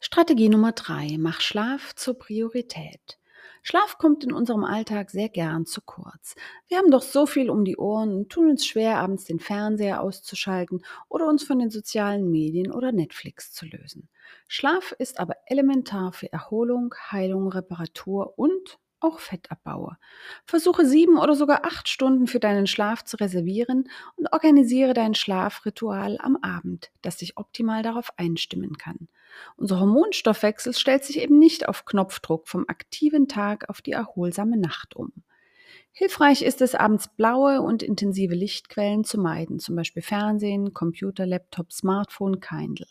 Strategie 0.00 0.48
Nummer 0.48 0.72
drei: 0.72 1.16
Mach 1.18 1.40
Schlaf 1.40 1.94
zur 1.94 2.18
Priorität. 2.18 3.18
Schlaf 3.66 3.96
kommt 3.96 4.22
in 4.24 4.32
unserem 4.34 4.62
Alltag 4.62 5.10
sehr 5.10 5.30
gern 5.30 5.64
zu 5.64 5.80
kurz. 5.80 6.36
Wir 6.68 6.76
haben 6.76 6.90
doch 6.90 7.00
so 7.00 7.24
viel 7.24 7.48
um 7.48 7.64
die 7.64 7.78
Ohren 7.78 8.14
und 8.14 8.28
tun 8.28 8.50
uns 8.50 8.66
schwer, 8.66 8.98
abends 8.98 9.24
den 9.24 9.40
Fernseher 9.40 10.02
auszuschalten 10.02 10.84
oder 11.08 11.26
uns 11.26 11.44
von 11.44 11.58
den 11.58 11.70
sozialen 11.70 12.30
Medien 12.30 12.70
oder 12.70 12.92
Netflix 12.92 13.52
zu 13.52 13.64
lösen. 13.64 14.10
Schlaf 14.48 14.94
ist 14.98 15.18
aber 15.18 15.36
elementar 15.46 16.12
für 16.12 16.30
Erholung, 16.30 16.94
Heilung, 17.10 17.48
Reparatur 17.48 18.38
und 18.38 18.78
auch 19.04 19.20
Fettabbau. 19.20 19.92
Versuche 20.46 20.86
sieben 20.86 21.18
oder 21.18 21.34
sogar 21.34 21.64
acht 21.64 21.88
Stunden 21.88 22.26
für 22.26 22.40
deinen 22.40 22.66
Schlaf 22.66 23.04
zu 23.04 23.18
reservieren 23.18 23.88
und 24.16 24.32
organisiere 24.32 24.94
dein 24.94 25.14
Schlafritual 25.14 26.18
am 26.20 26.36
Abend, 26.36 26.90
das 27.02 27.18
dich 27.18 27.36
optimal 27.36 27.82
darauf 27.82 28.10
einstimmen 28.16 28.78
kann. 28.78 29.08
Unser 29.56 29.80
Hormonstoffwechsel 29.80 30.74
stellt 30.74 31.04
sich 31.04 31.20
eben 31.20 31.38
nicht 31.38 31.68
auf 31.68 31.84
Knopfdruck 31.84 32.48
vom 32.48 32.64
aktiven 32.68 33.28
Tag 33.28 33.68
auf 33.68 33.82
die 33.82 33.92
erholsame 33.92 34.56
Nacht 34.56 34.96
um. 34.96 35.12
Hilfreich 35.92 36.42
ist 36.42 36.60
es, 36.60 36.74
abends 36.74 37.08
blaue 37.16 37.60
und 37.60 37.82
intensive 37.82 38.34
Lichtquellen 38.34 39.04
zu 39.04 39.20
meiden, 39.20 39.60
zum 39.60 39.76
Beispiel 39.76 40.02
Fernsehen, 40.02 40.74
Computer, 40.74 41.24
Laptop, 41.24 41.72
Smartphone, 41.72 42.40
Kindle. 42.40 42.86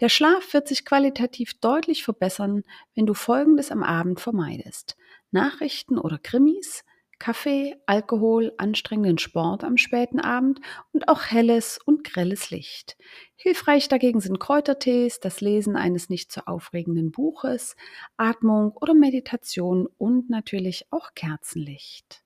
Der 0.00 0.08
Schlaf 0.08 0.52
wird 0.52 0.68
sich 0.68 0.84
qualitativ 0.84 1.54
deutlich 1.60 2.04
verbessern, 2.04 2.62
wenn 2.94 3.06
du 3.06 3.14
Folgendes 3.14 3.70
am 3.70 3.82
Abend 3.82 4.20
vermeidest. 4.20 4.96
Nachrichten 5.34 5.98
oder 5.98 6.16
Krimis, 6.16 6.84
Kaffee, 7.18 7.76
Alkohol, 7.86 8.52
anstrengenden 8.58 9.18
Sport 9.18 9.64
am 9.64 9.76
späten 9.76 10.20
Abend 10.20 10.60
und 10.92 11.08
auch 11.08 11.26
helles 11.26 11.78
und 11.84 12.04
grelles 12.04 12.50
Licht. 12.50 12.96
Hilfreich 13.36 13.88
dagegen 13.88 14.20
sind 14.20 14.40
Kräutertees, 14.40 15.20
das 15.20 15.40
Lesen 15.40 15.76
eines 15.76 16.08
nicht 16.08 16.32
zu 16.32 16.46
aufregenden 16.46 17.10
Buches, 17.10 17.76
Atmung 18.16 18.72
oder 18.72 18.94
Meditation 18.94 19.88
und 19.98 20.30
natürlich 20.30 20.86
auch 20.90 21.14
Kerzenlicht. 21.14 22.22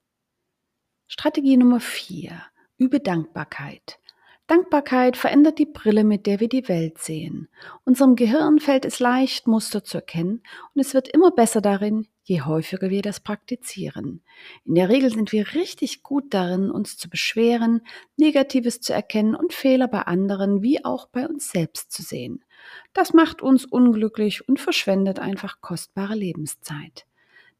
Strategie 1.07 1.57
Nummer 1.57 1.79
4. 1.79 2.41
Übe 2.77 2.99
Dankbarkeit. 2.99 3.99
Dankbarkeit 4.47 5.15
verändert 5.15 5.59
die 5.59 5.67
Brille, 5.67 6.03
mit 6.03 6.25
der 6.25 6.39
wir 6.39 6.49
die 6.49 6.67
Welt 6.67 6.97
sehen. 6.97 7.49
Unserem 7.85 8.15
Gehirn 8.15 8.59
fällt 8.59 8.83
es 8.83 8.99
leicht, 8.99 9.45
Muster 9.45 9.83
zu 9.83 9.97
erkennen 9.97 10.41
und 10.73 10.81
es 10.81 10.95
wird 10.95 11.07
immer 11.07 11.31
besser 11.31 11.61
darin, 11.61 12.07
je 12.29 12.41
häufiger 12.43 12.91
wir 12.91 13.01
das 13.01 13.19
praktizieren. 13.19 14.21
In 14.63 14.75
der 14.75 14.87
Regel 14.87 15.11
sind 15.11 15.31
wir 15.31 15.55
richtig 15.55 16.03
gut 16.03 16.25
darin, 16.29 16.69
uns 16.69 16.95
zu 16.95 17.09
beschweren, 17.09 17.81
Negatives 18.17 18.81
zu 18.81 18.93
erkennen 18.93 19.33
und 19.33 19.51
Fehler 19.51 19.87
bei 19.87 20.03
anderen 20.03 20.61
wie 20.61 20.85
auch 20.85 21.07
bei 21.07 21.27
uns 21.27 21.49
selbst 21.49 21.91
zu 21.91 22.03
sehen. 22.03 22.45
Das 22.93 23.13
macht 23.13 23.41
uns 23.41 23.65
unglücklich 23.65 24.47
und 24.47 24.59
verschwendet 24.59 25.17
einfach 25.17 25.59
kostbare 25.61 26.13
Lebenszeit. 26.13 27.07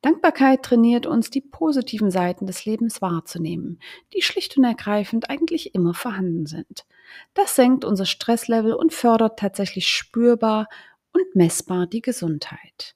Dankbarkeit 0.01 0.61
trainiert 0.63 1.07
uns, 1.07 1.31
die 1.31 1.41
positiven 1.41 2.11
Seiten 2.11 2.45
des 2.45 2.63
Lebens 2.65 3.01
wahrzunehmen, 3.01 3.79
die 4.13 4.21
schlicht 4.21 4.55
und 4.55 4.63
ergreifend 4.63 5.31
eigentlich 5.31 5.73
immer 5.73 5.95
vorhanden 5.95 6.45
sind. 6.45 6.85
Das 7.33 7.55
senkt 7.55 7.83
unser 7.83 8.05
Stresslevel 8.05 8.73
und 8.73 8.93
fördert 8.93 9.39
tatsächlich 9.39 9.87
spürbar 9.87 10.67
und 11.11 11.35
messbar 11.35 11.87
die 11.87 12.01
Gesundheit. 12.01 12.95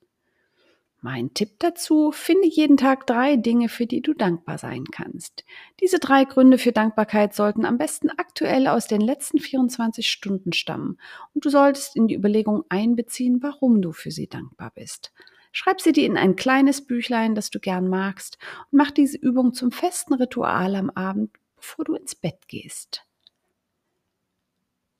Mein 1.04 1.34
Tipp 1.34 1.60
dazu, 1.60 2.14
finde 2.14 2.48
jeden 2.48 2.78
Tag 2.78 3.06
drei 3.06 3.36
Dinge, 3.36 3.68
für 3.68 3.86
die 3.86 4.02
du 4.02 4.14
dankbar 4.14 4.58
sein 4.58 4.86
kannst. 4.86 5.44
Diese 5.82 6.00
drei 6.00 6.24
Gründe 6.24 6.58
für 6.58 6.72
Dankbarkeit 6.72 7.34
sollten 7.34 7.66
am 7.66 7.78
besten 7.78 8.10
aktuell 8.10 8.68
aus 8.68 8.88
den 8.88 9.02
letzten 9.02 9.40
24 9.40 10.10
Stunden 10.10 10.54
stammen 10.54 10.98
und 11.34 11.44
du 11.44 11.50
solltest 11.50 11.98
in 11.98 12.08
die 12.08 12.16
Überlegung 12.16 12.64
einbeziehen, 12.70 13.44
warum 13.44 13.82
du 13.82 13.92
für 13.92 14.12
sie 14.12 14.28
dankbar 14.28 14.72
bist. 14.74 15.12
Schreib 15.52 15.82
sie 15.82 15.92
dir 15.92 16.06
in 16.06 16.16
ein 16.16 16.38
kleines 16.38 16.88
Büchlein, 16.88 17.36
das 17.36 17.50
du 17.50 17.60
gern 17.60 17.90
magst, 17.90 18.38
und 18.72 18.78
mach 18.78 18.92
diese 18.92 19.18
Übung 19.18 19.54
zum 19.54 19.74
festen 19.74 20.14
Ritual 20.14 20.74
am 20.74 20.90
Abend, 20.90 21.32
bevor 21.58 21.84
du 21.84 21.96
ins 21.96 22.16
Bett 22.16 22.48
gehst. 22.48 23.06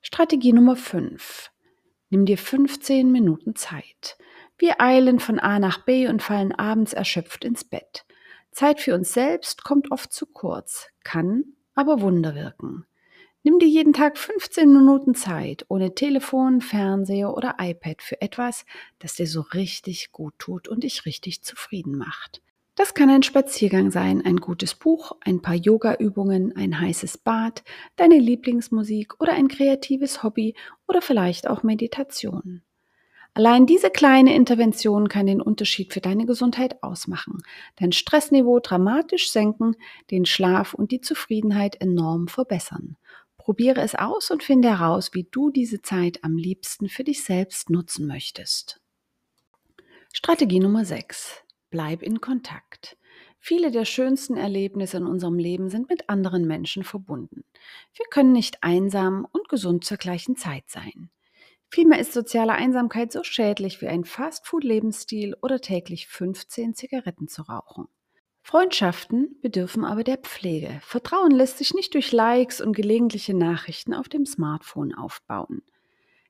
Strategie 0.02 0.52
Nummer 0.52 0.76
5. 0.76 1.50
Nimm 2.10 2.26
dir 2.26 2.36
15 2.36 3.10
Minuten 3.10 3.56
Zeit. 3.56 4.18
Wir 4.64 4.80
eilen 4.80 5.20
von 5.20 5.38
A 5.38 5.58
nach 5.58 5.84
B 5.84 6.08
und 6.08 6.22
fallen 6.22 6.50
abends 6.50 6.94
erschöpft 6.94 7.44
ins 7.44 7.64
Bett. 7.64 8.06
Zeit 8.50 8.80
für 8.80 8.94
uns 8.94 9.12
selbst 9.12 9.62
kommt 9.62 9.92
oft 9.92 10.10
zu 10.10 10.24
kurz, 10.24 10.88
kann 11.02 11.44
aber 11.74 12.00
Wunder 12.00 12.34
wirken. 12.34 12.86
Nimm 13.42 13.58
dir 13.58 13.68
jeden 13.68 13.92
Tag 13.92 14.16
15 14.16 14.72
Minuten 14.72 15.14
Zeit 15.14 15.66
ohne 15.68 15.94
Telefon, 15.94 16.62
Fernseher 16.62 17.34
oder 17.34 17.56
iPad 17.60 18.00
für 18.00 18.22
etwas, 18.22 18.64
das 19.00 19.16
dir 19.16 19.26
so 19.26 19.42
richtig 19.42 20.12
gut 20.12 20.32
tut 20.38 20.66
und 20.66 20.82
dich 20.82 21.04
richtig 21.04 21.42
zufrieden 21.42 21.98
macht. 21.98 22.40
Das 22.74 22.94
kann 22.94 23.10
ein 23.10 23.22
Spaziergang 23.22 23.90
sein, 23.90 24.24
ein 24.24 24.38
gutes 24.38 24.74
Buch, 24.74 25.12
ein 25.20 25.42
paar 25.42 25.56
Yoga-Übungen, 25.56 26.56
ein 26.56 26.80
heißes 26.80 27.18
Bad, 27.18 27.64
deine 27.96 28.18
Lieblingsmusik 28.18 29.20
oder 29.20 29.34
ein 29.34 29.48
kreatives 29.48 30.22
Hobby 30.22 30.56
oder 30.88 31.02
vielleicht 31.02 31.48
auch 31.50 31.62
Meditation. 31.62 32.62
Allein 33.36 33.66
diese 33.66 33.90
kleine 33.90 34.32
Intervention 34.32 35.08
kann 35.08 35.26
den 35.26 35.40
Unterschied 35.40 35.92
für 35.92 36.00
deine 36.00 36.24
Gesundheit 36.24 36.80
ausmachen, 36.84 37.42
dein 37.74 37.90
Stressniveau 37.90 38.60
dramatisch 38.60 39.32
senken, 39.32 39.74
den 40.12 40.24
Schlaf 40.24 40.72
und 40.72 40.92
die 40.92 41.00
Zufriedenheit 41.00 41.80
enorm 41.80 42.28
verbessern. 42.28 42.96
Probiere 43.36 43.80
es 43.80 43.96
aus 43.96 44.30
und 44.30 44.44
finde 44.44 44.68
heraus, 44.68 45.14
wie 45.14 45.26
du 45.28 45.50
diese 45.50 45.82
Zeit 45.82 46.22
am 46.22 46.36
liebsten 46.36 46.88
für 46.88 47.02
dich 47.02 47.24
selbst 47.24 47.70
nutzen 47.70 48.06
möchtest. 48.06 48.80
Strategie 50.12 50.60
Nummer 50.60 50.84
6. 50.84 51.42
Bleib 51.70 52.02
in 52.02 52.20
Kontakt. 52.20 52.96
Viele 53.40 53.72
der 53.72 53.84
schönsten 53.84 54.36
Erlebnisse 54.36 54.98
in 54.98 55.06
unserem 55.06 55.38
Leben 55.38 55.70
sind 55.70 55.88
mit 55.90 56.08
anderen 56.08 56.46
Menschen 56.46 56.84
verbunden. 56.84 57.44
Wir 57.94 58.06
können 58.10 58.32
nicht 58.32 58.62
einsam 58.62 59.26
und 59.32 59.48
gesund 59.48 59.84
zur 59.84 59.96
gleichen 59.96 60.36
Zeit 60.36 60.64
sein. 60.68 61.10
Vielmehr 61.74 61.98
ist 61.98 62.12
soziale 62.12 62.52
Einsamkeit 62.52 63.10
so 63.10 63.24
schädlich 63.24 63.80
wie 63.80 63.88
ein 63.88 64.04
Fastfood-Lebensstil 64.04 65.34
oder 65.42 65.60
täglich 65.60 66.06
15 66.06 66.74
Zigaretten 66.74 67.26
zu 67.26 67.42
rauchen. 67.42 67.88
Freundschaften 68.42 69.40
bedürfen 69.42 69.84
aber 69.84 70.04
der 70.04 70.18
Pflege. 70.18 70.78
Vertrauen 70.82 71.32
lässt 71.32 71.58
sich 71.58 71.74
nicht 71.74 71.94
durch 71.94 72.12
Likes 72.12 72.60
und 72.60 72.76
gelegentliche 72.76 73.34
Nachrichten 73.34 73.92
auf 73.92 74.08
dem 74.08 74.24
Smartphone 74.24 74.94
aufbauen. 74.94 75.62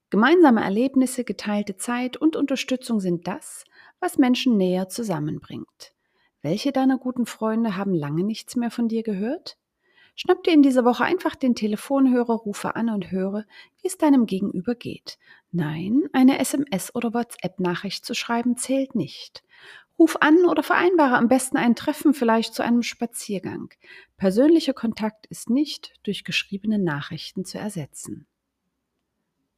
Gemeinsame 0.09 0.65
Erlebnisse, 0.65 1.25
geteilte 1.25 1.77
Zeit 1.77 2.17
und 2.17 2.37
Unterstützung 2.37 3.01
sind 3.01 3.27
das, 3.27 3.65
was 4.01 4.17
Menschen 4.17 4.57
näher 4.57 4.89
zusammenbringt. 4.89 5.93
Welche 6.41 6.73
deiner 6.73 6.97
guten 6.97 7.27
Freunde 7.27 7.77
haben 7.77 7.93
lange 7.93 8.25
nichts 8.25 8.57
mehr 8.57 8.71
von 8.71 8.89
dir 8.89 9.03
gehört? 9.03 9.59
Schnapp 10.17 10.45
dir 10.45 10.53
in 10.53 10.63
dieser 10.63 10.85
Woche 10.85 11.05
einfach 11.05 11.35
den 11.35 11.55
Telefonhörer, 11.55 12.35
rufe 12.35 12.77
an 12.77 12.89
und 12.89 13.11
höre, 13.11 13.45
wie 13.83 13.89
es 13.89 13.99
deinem 13.99 14.27
Gegenüber 14.27 14.75
geht. 14.75 15.19
Nein, 15.51 16.03
eine 16.13 16.39
SMS 16.39 16.95
oder 16.95 17.15
WhatsApp-Nachricht 17.15 18.05
zu 18.05 18.15
schreiben 18.15 18.57
zählt 18.57 18.95
nicht. 18.95 19.43
Ruf 19.99 20.17
an 20.21 20.45
oder 20.45 20.63
vereinbare 20.63 21.17
am 21.17 21.29
besten 21.29 21.57
ein 21.57 21.77
Treffen 21.77 22.15
vielleicht 22.15 22.55
zu 22.55 22.63
einem 22.63 22.83
Spaziergang. 22.83 23.73
Persönlicher 24.17 24.73
Kontakt 24.73 25.27
ist 25.27 25.51
nicht 25.51 25.95
durch 26.03 26.25
geschriebene 26.25 26.79
Nachrichten 26.79 27.45
zu 27.45 27.59
ersetzen. 27.59 28.27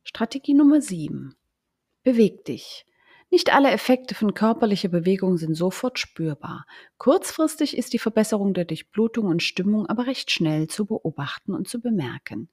Strategie 0.05 0.55
Nummer 0.55 0.81
7. 0.81 1.35
Beweg 2.03 2.45
dich. 2.45 2.87
Nicht 3.29 3.53
alle 3.53 3.73
Effekte 3.73 4.15
von 4.15 4.35
körperlicher 4.35 4.89
Bewegung 4.89 5.37
sind 5.37 5.57
sofort 5.57 5.99
spürbar. 5.99 6.65
Kurzfristig 6.97 7.77
ist 7.77 7.93
die 7.93 7.99
Verbesserung 7.99 8.55
der 8.55 8.65
Durchblutung 8.65 9.27
und 9.27 9.43
Stimmung 9.43 9.87
aber 9.87 10.07
recht 10.07 10.31
schnell 10.31 10.69
zu 10.69 10.87
beobachten 10.87 11.53
und 11.53 11.69
zu 11.69 11.81
bemerken. 11.81 12.49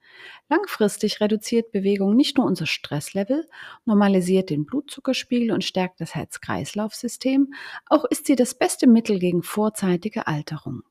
Langfristig 0.50 1.22
reduziert 1.22 1.72
Bewegung 1.72 2.16
nicht 2.16 2.38
nur 2.38 2.48
unser 2.48 2.66
Stresslevel, 2.66 3.48
normalisiert 3.86 4.50
den 4.50 4.66
Blutzuckerspiegel 4.66 5.52
und 5.52 5.64
stärkt 5.64 6.02
das 6.02 6.16
Herz-Kreislauf-System, 6.16 7.54
auch 7.86 8.06
ist 8.06 8.26
sie 8.26 8.36
das 8.36 8.56
beste 8.56 8.88
Mittel 8.88 9.20
gegen 9.20 9.44
vorzeitige 9.44 10.26
Alterung. 10.26 10.82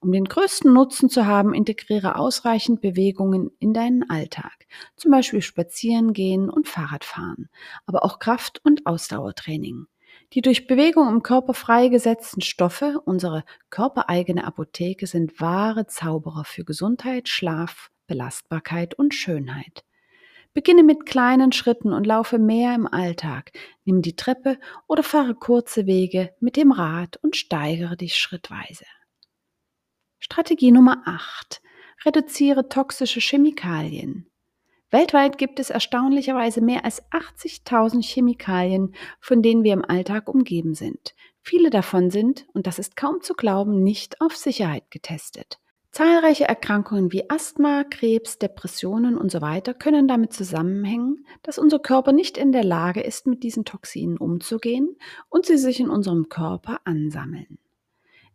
Um 0.00 0.12
den 0.12 0.26
größten 0.26 0.72
Nutzen 0.72 1.08
zu 1.08 1.26
haben, 1.26 1.54
integriere 1.54 2.16
ausreichend 2.16 2.80
Bewegungen 2.80 3.50
in 3.58 3.74
deinen 3.74 4.08
Alltag, 4.08 4.66
zum 4.96 5.10
Beispiel 5.10 5.42
Spazieren 5.42 6.12
gehen 6.12 6.48
und 6.50 6.68
Fahrradfahren, 6.68 7.48
aber 7.84 8.04
auch 8.04 8.20
Kraft- 8.20 8.60
und 8.64 8.86
Ausdauertraining. 8.86 9.86
Die 10.34 10.42
durch 10.42 10.66
Bewegung 10.66 11.08
im 11.08 11.22
Körper 11.22 11.52
freigesetzten 11.52 12.42
Stoffe, 12.42 13.00
unsere 13.04 13.44
körpereigene 13.70 14.44
Apotheke, 14.44 15.06
sind 15.06 15.40
wahre 15.40 15.86
Zauberer 15.86 16.44
für 16.44 16.64
Gesundheit, 16.64 17.28
Schlaf, 17.28 17.90
Belastbarkeit 18.06 18.94
und 18.94 19.14
Schönheit. 19.14 19.84
Beginne 20.54 20.82
mit 20.82 21.06
kleinen 21.06 21.52
Schritten 21.52 21.92
und 21.92 22.06
laufe 22.06 22.38
mehr 22.38 22.74
im 22.74 22.86
Alltag. 22.86 23.52
Nimm 23.84 24.02
die 24.02 24.16
Treppe 24.16 24.58
oder 24.86 25.02
fahre 25.02 25.34
kurze 25.34 25.86
Wege 25.86 26.34
mit 26.40 26.56
dem 26.56 26.72
Rad 26.72 27.18
und 27.22 27.36
steigere 27.36 27.96
dich 27.96 28.16
schrittweise. 28.16 28.84
Strategie 30.30 30.72
Nummer 30.72 31.00
8. 31.06 31.62
Reduziere 32.04 32.68
toxische 32.68 33.18
Chemikalien. 33.18 34.26
Weltweit 34.90 35.38
gibt 35.38 35.58
es 35.58 35.70
erstaunlicherweise 35.70 36.60
mehr 36.60 36.84
als 36.84 37.02
80.000 37.12 38.04
Chemikalien, 38.04 38.94
von 39.20 39.40
denen 39.40 39.64
wir 39.64 39.72
im 39.72 39.86
Alltag 39.86 40.28
umgeben 40.28 40.74
sind. 40.74 41.14
Viele 41.40 41.70
davon 41.70 42.10
sind, 42.10 42.46
und 42.52 42.66
das 42.66 42.78
ist 42.78 42.94
kaum 42.94 43.22
zu 43.22 43.32
glauben, 43.32 43.82
nicht 43.82 44.20
auf 44.20 44.36
Sicherheit 44.36 44.90
getestet. 44.90 45.60
Zahlreiche 45.92 46.44
Erkrankungen 46.44 47.10
wie 47.10 47.30
Asthma, 47.30 47.84
Krebs, 47.84 48.38
Depressionen 48.38 49.16
und 49.16 49.32
so 49.32 49.40
können 49.78 50.08
damit 50.08 50.34
zusammenhängen, 50.34 51.24
dass 51.42 51.58
unser 51.58 51.78
Körper 51.78 52.12
nicht 52.12 52.36
in 52.36 52.52
der 52.52 52.64
Lage 52.64 53.00
ist, 53.00 53.26
mit 53.26 53.42
diesen 53.42 53.64
Toxinen 53.64 54.18
umzugehen 54.18 54.94
und 55.30 55.46
sie 55.46 55.56
sich 55.56 55.80
in 55.80 55.88
unserem 55.88 56.28
Körper 56.28 56.80
ansammeln. 56.84 57.58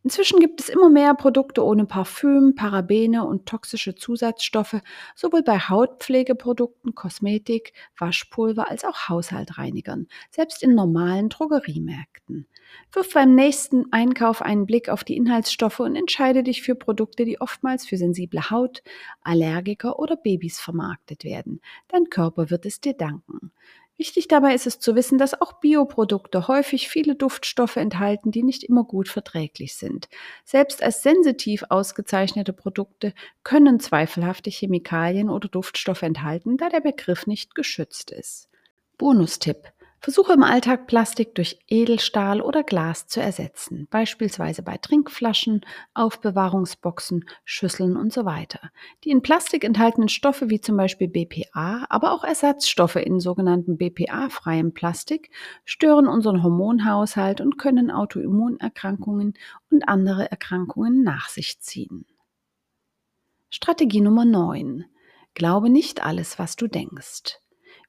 Inzwischen 0.03 0.39
gibt 0.41 0.60
es 0.60 0.67
immer 0.67 0.89
mehr 0.89 1.13
Produkte 1.15 1.63
ohne 1.63 1.86
Parfüm, 1.86 2.55
Parabene 2.55 3.25
und 3.25 3.45
toxische 3.45 3.95
Zusatzstoffe, 3.95 4.81
sowohl 5.15 5.43
bei 5.43 5.57
Hautpflegeprodukten, 5.57 6.93
Kosmetik, 6.93 7.72
Waschpulver 7.98 8.69
als 8.69 8.83
auch 8.83 9.07
Haushaltreinigern, 9.07 10.07
selbst 10.29 10.62
in 10.62 10.75
normalen 10.75 11.29
Drogeriemärkten. 11.29 12.48
Wirf 12.91 13.13
beim 13.13 13.33
nächsten 13.33 13.93
Einkauf 13.93 14.41
einen 14.41 14.65
Blick 14.65 14.89
auf 14.89 15.05
die 15.05 15.15
Inhaltsstoffe 15.15 15.79
und 15.79 15.95
entscheide 15.95 16.43
dich 16.43 16.63
für 16.63 16.75
Produkte, 16.75 17.24
die 17.24 17.39
oftmals 17.39 17.86
für 17.86 17.98
sensible 17.98 18.50
Haut, 18.50 18.83
Allergiker 19.22 20.00
oder 20.00 20.17
Babys 20.17 20.60
vermarktet 20.60 21.24
werden. 21.24 21.62
Dein 21.88 22.10
Körper 22.10 22.50
wird 22.50 22.65
es 22.65 22.81
dir 22.81 22.93
danken. 22.93 23.51
Wichtig 23.98 24.28
dabei 24.28 24.56
ist 24.56 24.66
es 24.66 24.80
zu 24.80 24.96
wissen, 24.96 25.20
dass 25.20 25.40
auch 25.40 25.60
Bioprodukte 25.60 26.48
häufig 26.48 26.90
viele 26.90 27.16
Duftstoffe 27.16 27.76
enthalten, 27.76 28.32
die 28.32 28.42
nicht 28.42 28.64
immer 28.64 28.84
gut 28.84 29.08
verträglich 29.08 29.76
sind. 29.76 30.10
Selbst 30.44 30.82
als 30.82 31.04
sensitiv 31.04 31.64
ausgezeichnete 31.70 32.54
Produkte 32.54 33.14
können 33.44 33.80
zweifelhafte 33.80 34.50
Chemikalien 34.50 35.30
oder 35.30 35.48
Duftstoffe 35.48 36.02
enthalten, 36.02 36.58
da 36.58 36.70
der 36.70 36.82
Begriff 36.82 37.28
nicht 37.28 37.54
geschützt 37.54 38.10
ist. 38.10 38.50
Bonustipp. 38.98 39.73
Versuche 40.03 40.33
im 40.33 40.43
Alltag 40.43 40.86
Plastik 40.88 41.33
durch 41.33 41.60
Edelstahl 41.69 42.41
oder 42.41 42.63
Glas 42.63 43.07
zu 43.07 43.22
ersetzen, 43.22 43.88
beispielsweise 43.89 44.62
bei 44.62 44.75
Trinkflaschen, 44.75 45.62
Aufbewahrungsboxen, 45.93 47.24
Schüsseln 47.45 47.95
und 47.95 48.12
so 48.12 48.25
weiter. 48.25 48.60
Die 49.05 49.12
in 49.12 49.22
Plastik 49.22 49.63
enthaltenen 49.63 50.10
Stoffe 50.10 50.50
wie 50.50 50.60
zum 50.60 50.75
Beispiel 50.75 51.07
BPA, 51.07 51.86
aber 51.89 52.12
auch 52.12 52.25
Ersatzstoffe 52.25 52.98
in 52.98 53.22
sogenannten 53.22 53.77
BPA-freiem 53.77 54.74
Plastik 54.74 55.29
stören 55.63 56.10
unseren 56.10 56.43
Hormonhaushalt 56.43 57.39
und 57.39 57.57
können 57.57 57.89
Autoimmunerkrankungen 57.89 59.36
und 59.72 59.88
andere 59.88 60.29
Erkrankungen 60.29 61.01
nach 61.03 61.29
sich 61.29 61.62
ziehen. 61.62 62.05
Strategie 63.50 64.01
Nummer 64.01 64.25
9. 64.25 64.83
Glaube 65.33 65.69
nicht 65.69 66.03
alles, 66.03 66.39
was 66.39 66.57
du 66.57 66.67
denkst. 66.67 67.39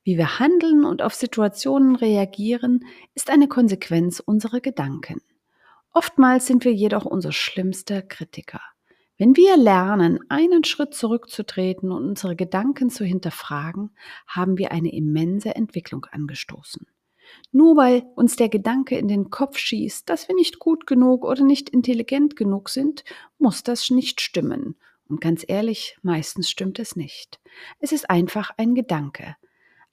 Wie 0.04 0.18
wir 0.18 0.38
handeln 0.38 0.84
und 0.84 1.00
auf 1.00 1.14
Situationen 1.14 1.96
reagieren, 1.96 2.84
ist 3.14 3.30
eine 3.30 3.48
Konsequenz 3.48 4.20
unserer 4.20 4.60
Gedanken. 4.60 5.22
Oftmals 5.94 6.46
sind 6.46 6.66
wir 6.66 6.72
jedoch 6.74 7.06
unser 7.06 7.32
schlimmster 7.32 8.02
Kritiker. 8.02 8.60
Wenn 9.16 9.34
wir 9.36 9.56
lernen, 9.56 10.18
einen 10.28 10.64
Schritt 10.64 10.92
zurückzutreten 10.92 11.90
und 11.90 12.04
unsere 12.04 12.36
Gedanken 12.36 12.90
zu 12.90 13.04
hinterfragen, 13.04 13.96
haben 14.26 14.58
wir 14.58 14.72
eine 14.72 14.92
immense 14.92 15.54
Entwicklung 15.54 16.04
angestoßen. 16.10 16.86
Nur 17.52 17.76
weil 17.76 18.02
uns 18.14 18.36
der 18.36 18.50
Gedanke 18.50 18.98
in 18.98 19.08
den 19.08 19.30
Kopf 19.30 19.56
schießt, 19.56 20.10
dass 20.10 20.28
wir 20.28 20.34
nicht 20.34 20.58
gut 20.58 20.86
genug 20.86 21.24
oder 21.24 21.44
nicht 21.44 21.70
intelligent 21.70 22.36
genug 22.36 22.68
sind, 22.68 23.04
muss 23.38 23.62
das 23.62 23.88
nicht 23.88 24.20
stimmen. 24.20 24.76
Und 25.08 25.22
ganz 25.22 25.44
ehrlich, 25.46 25.96
meistens 26.02 26.50
stimmt 26.50 26.78
es 26.78 26.94
nicht. 26.94 27.40
Es 27.78 27.92
ist 27.92 28.10
einfach 28.10 28.50
ein 28.58 28.74
Gedanke. 28.74 29.36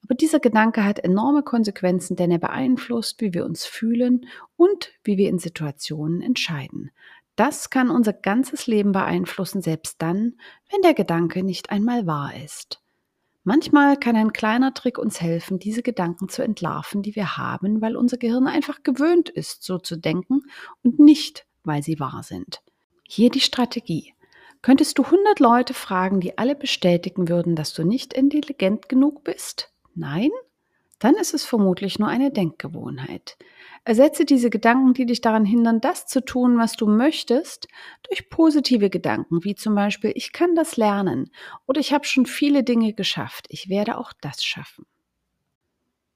Aber 0.03 0.15
dieser 0.15 0.39
Gedanke 0.39 0.83
hat 0.83 0.99
enorme 0.99 1.43
Konsequenzen, 1.43 2.15
denn 2.15 2.31
er 2.31 2.39
beeinflusst, 2.39 3.21
wie 3.21 3.33
wir 3.33 3.45
uns 3.45 3.65
fühlen 3.65 4.25
und 4.55 4.91
wie 5.03 5.17
wir 5.17 5.29
in 5.29 5.39
Situationen 5.39 6.21
entscheiden. 6.21 6.91
Das 7.35 7.69
kann 7.69 7.89
unser 7.89 8.13
ganzes 8.13 8.67
Leben 8.67 8.91
beeinflussen, 8.91 9.61
selbst 9.61 10.01
dann, 10.01 10.37
wenn 10.71 10.81
der 10.81 10.93
Gedanke 10.93 11.43
nicht 11.43 11.69
einmal 11.69 12.05
wahr 12.05 12.33
ist. 12.43 12.81
Manchmal 13.43 13.97
kann 13.97 14.15
ein 14.15 14.33
kleiner 14.33 14.73
Trick 14.75 14.99
uns 14.99 15.19
helfen, 15.19 15.57
diese 15.57 15.81
Gedanken 15.81 16.29
zu 16.29 16.43
entlarven, 16.43 17.01
die 17.01 17.15
wir 17.15 17.37
haben, 17.37 17.81
weil 17.81 17.95
unser 17.95 18.17
Gehirn 18.17 18.45
einfach 18.45 18.83
gewöhnt 18.83 19.29
ist, 19.29 19.63
so 19.63 19.79
zu 19.79 19.95
denken 19.95 20.41
und 20.83 20.99
nicht, 20.99 21.47
weil 21.63 21.81
sie 21.81 21.99
wahr 21.99 22.21
sind. 22.21 22.61
Hier 23.07 23.31
die 23.31 23.39
Strategie. 23.39 24.13
Könntest 24.61 24.99
du 24.99 25.03
100 25.03 25.39
Leute 25.39 25.73
fragen, 25.73 26.19
die 26.19 26.37
alle 26.37 26.55
bestätigen 26.55 27.29
würden, 27.29 27.55
dass 27.55 27.73
du 27.73 27.83
nicht 27.83 28.13
intelligent 28.13 28.89
genug 28.89 29.23
bist? 29.23 29.70
Nein? 29.95 30.29
Dann 30.99 31.15
ist 31.15 31.33
es 31.33 31.43
vermutlich 31.43 31.97
nur 31.97 32.07
eine 32.07 32.31
Denkgewohnheit. 32.31 33.37
Ersetze 33.83 34.23
diese 34.23 34.51
Gedanken, 34.51 34.93
die 34.93 35.07
dich 35.07 35.21
daran 35.21 35.45
hindern, 35.45 35.81
das 35.81 36.05
zu 36.05 36.23
tun, 36.23 36.59
was 36.59 36.73
du 36.73 36.85
möchtest, 36.85 37.67
durch 38.07 38.29
positive 38.29 38.91
Gedanken, 38.91 39.43
wie 39.43 39.55
zum 39.55 39.73
Beispiel, 39.73 40.11
ich 40.13 40.31
kann 40.31 40.53
das 40.53 40.77
lernen 40.77 41.31
oder 41.65 41.79
ich 41.79 41.91
habe 41.91 42.05
schon 42.05 42.27
viele 42.27 42.63
Dinge 42.63 42.93
geschafft, 42.93 43.47
ich 43.49 43.69
werde 43.69 43.97
auch 43.97 44.13
das 44.21 44.43
schaffen. 44.43 44.85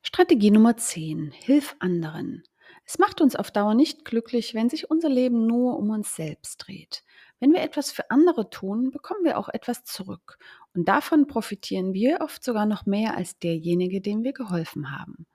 Strategie 0.03 0.51
Nummer 0.51 0.77
10. 0.77 1.31
Hilf 1.31 1.75
anderen. 1.79 2.43
Es 2.85 2.99
macht 2.99 3.19
uns 3.19 3.35
auf 3.35 3.49
Dauer 3.49 3.73
nicht 3.73 4.05
glücklich, 4.05 4.53
wenn 4.53 4.69
sich 4.69 4.91
unser 4.91 5.09
Leben 5.09 5.47
nur 5.47 5.79
um 5.79 5.89
uns 5.89 6.15
selbst 6.15 6.57
dreht. 6.57 7.03
Wenn 7.39 7.51
wir 7.51 7.61
etwas 7.61 7.91
für 7.91 8.11
andere 8.11 8.51
tun, 8.51 8.91
bekommen 8.91 9.23
wir 9.23 9.39
auch 9.39 9.49
etwas 9.49 9.83
zurück. 9.83 10.38
Und 10.75 10.89
davon 10.89 11.25
profitieren 11.25 11.93
wir 11.93 12.19
oft 12.21 12.43
sogar 12.43 12.65
noch 12.65 12.85
mehr 12.85 13.15
als 13.15 13.39
derjenige, 13.39 14.01
dem 14.01 14.23
wir 14.23 14.33
geholfen 14.33 14.91
haben. 14.91 15.25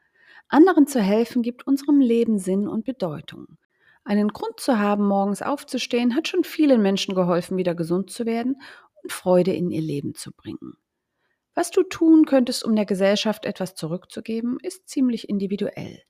Anderen 0.49 0.87
zu 0.87 1.01
helfen 1.01 1.43
gibt 1.43 1.67
unserem 1.67 2.01
Leben 2.01 2.39
Sinn 2.39 2.69
und 2.69 2.85
Bedeutung. 2.85 3.47
Einen 4.05 4.29
Grund 4.29 4.61
zu 4.61 4.79
haben, 4.79 5.07
morgens 5.07 5.41
aufzustehen, 5.41 6.15
hat 6.15 6.29
schon 6.29 6.45
vielen 6.45 6.83
Menschen 6.83 7.15
geholfen, 7.15 7.57
wieder 7.57 7.75
gesund 7.75 8.11
zu 8.11 8.27
werden 8.27 8.61
und 9.03 9.13
Freude 9.13 9.53
in 9.53 9.71
ihr 9.71 9.81
Leben 9.81 10.15
zu 10.15 10.33
bringen. 10.33 10.75
Was 11.55 11.71
du 11.71 11.83
tun 11.83 12.27
könntest, 12.27 12.65
um 12.65 12.77
der 12.77 12.87
Gesellschaft 12.87 13.45
etwas 13.45 13.75
zurückzugeben, 13.75 14.59
ist 14.63 14.89
ziemlich 14.89 15.29
individuell. 15.29 16.03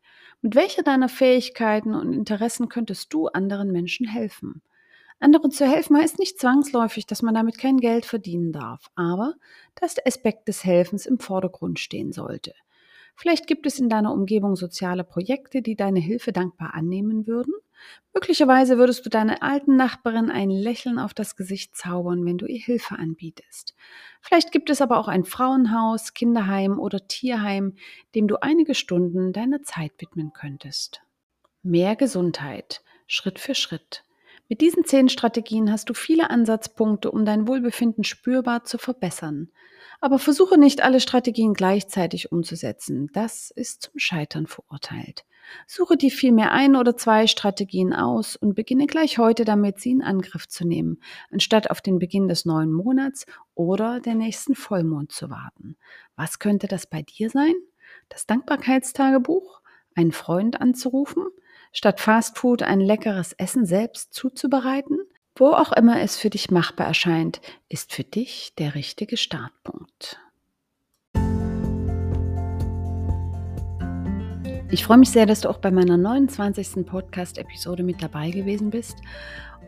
Mit 0.43 0.55
welcher 0.55 0.83
deiner 0.83 1.09
Fähigkeiten 1.09 1.95
und 1.95 2.13
Interessen 2.13 2.69
könntest 2.69 3.13
du 3.13 3.27
anderen 3.29 3.71
Menschen 3.73 4.07
helfen? 4.07 4.63
Anderen 5.21 5.51
zu 5.51 5.67
helfen 5.67 5.97
heißt 5.97 6.19
nicht 6.19 6.41
zwangsläufig, 6.41 7.07
dass 7.07 7.21
man 7.21 7.35
damit 7.35 7.59
kein 7.59 7.77
Geld 7.77 8.07
verdienen 8.07 8.53
darf, 8.53 8.91
aber 8.95 9.35
dass 9.75 9.95
der 9.95 10.07
Aspekt 10.07 10.49
des 10.49 10.65
Helfens 10.65 11.05
im 11.05 11.19
Vordergrund 11.19 11.79
stehen 11.79 12.11
sollte. 12.13 12.55
Vielleicht 13.15 13.47
gibt 13.47 13.67
es 13.67 13.79
in 13.79 13.91
deiner 13.91 14.15
Umgebung 14.15 14.57
soziale 14.57 15.05
Projekte, 15.05 15.61
die 15.61 15.77
deine 15.77 16.01
Hilfe 16.01 16.33
dankbar 16.33 16.73
annehmen 16.73 17.27
würden. 17.27 17.53
Möglicherweise 18.15 18.79
würdest 18.79 19.05
du 19.05 19.11
deiner 19.11 19.43
alten 19.43 19.77
Nachbarin 19.77 20.31
ein 20.31 20.49
Lächeln 20.49 20.99
auf 20.99 21.13
das 21.13 21.37
Gesicht 21.37 21.77
zaubern, 21.77 22.25
wenn 22.25 22.39
du 22.39 22.47
ihr 22.47 22.61
Hilfe 22.61 22.99
anbietest. 22.99 23.75
Vielleicht 24.23 24.53
gibt 24.53 24.71
es 24.71 24.81
aber 24.81 24.99
auch 24.99 25.09
ein 25.09 25.25
Frauenhaus, 25.25 26.15
Kinderheim 26.15 26.79
oder 26.79 27.07
Tierheim, 27.09 27.77
dem 28.15 28.27
du 28.27 28.43
einige 28.43 28.75
Stunden 28.75 29.35
deiner 29.35 29.63
Zeit 29.63 29.93
widmen 29.99 30.33
könntest. 30.33 31.03
Mehr 31.63 31.97
Gesundheit, 31.97 32.83
Schritt 33.07 33.39
für 33.39 33.55
Schritt. 33.55 34.03
Mit 34.51 34.63
diesen 34.63 34.85
zehn 34.85 35.09
Strategien 35.09 35.71
hast 35.71 35.89
du 35.91 35.95
viele 35.95 36.29
Ansatzpunkte, 36.29 37.13
um 37.13 37.25
dein 37.25 37.47
Wohlbefinden 37.47 38.03
spürbar 38.03 38.65
zu 38.65 38.79
verbessern. 38.79 39.49
Aber 40.01 40.19
versuche 40.19 40.59
nicht 40.59 40.83
alle 40.83 40.99
Strategien 40.99 41.55
gleichzeitig 41.55 42.33
umzusetzen. 42.33 43.11
Das 43.13 43.53
ist 43.53 43.83
zum 43.83 43.93
Scheitern 43.97 44.49
verurteilt. 44.49 45.25
Suche 45.69 45.97
dir 45.97 46.11
vielmehr 46.11 46.51
ein 46.51 46.75
oder 46.75 46.97
zwei 46.97 47.29
Strategien 47.29 47.93
aus 47.93 48.35
und 48.35 48.57
beginne 48.57 48.89
gleich 48.89 49.19
heute 49.19 49.45
damit, 49.45 49.79
sie 49.79 49.93
in 49.93 50.03
Angriff 50.03 50.49
zu 50.49 50.67
nehmen, 50.67 51.01
anstatt 51.31 51.71
auf 51.71 51.81
den 51.81 52.01
Beginn 52.01 52.27
des 52.27 52.45
neuen 52.45 52.73
Monats 52.73 53.27
oder 53.55 54.01
der 54.01 54.17
nächsten 54.17 54.57
Vollmond 54.57 55.13
zu 55.13 55.31
warten. 55.31 55.77
Was 56.17 56.41
könnte 56.41 56.67
das 56.67 56.89
bei 56.89 57.03
dir 57.03 57.31
sein? 57.31 57.55
Das 58.09 58.27
Dankbarkeitstagebuch? 58.27 59.61
Einen 59.95 60.13
Freund 60.13 60.61
anzurufen? 60.61 61.27
Statt 61.73 62.01
Fastfood 62.01 62.63
ein 62.63 62.81
leckeres 62.81 63.33
Essen 63.35 63.67
selbst 63.67 64.15
zuzubereiten? 64.15 64.99
Wo 65.37 65.53
auch 65.53 65.73
immer 65.73 66.01
es 66.01 66.17
für 66.17 66.31
dich 66.31 66.51
machbar 66.51 66.87
erscheint, 66.87 67.41
ist 67.69 67.93
für 67.93 68.05
dich 68.05 68.55
der 68.59 68.75
richtige 68.75 69.17
Startpunkt. 69.17 70.19
Ich 74.73 74.85
freue 74.85 74.99
mich 74.99 75.11
sehr, 75.11 75.27
dass 75.27 75.41
du 75.41 75.49
auch 75.49 75.59
bei 75.59 75.73
meiner 75.73 75.97
29. 75.97 76.87
Podcast-Episode 76.87 77.83
mit 77.83 78.01
dabei 78.03 78.31
gewesen 78.31 78.71
bist. 78.71 78.99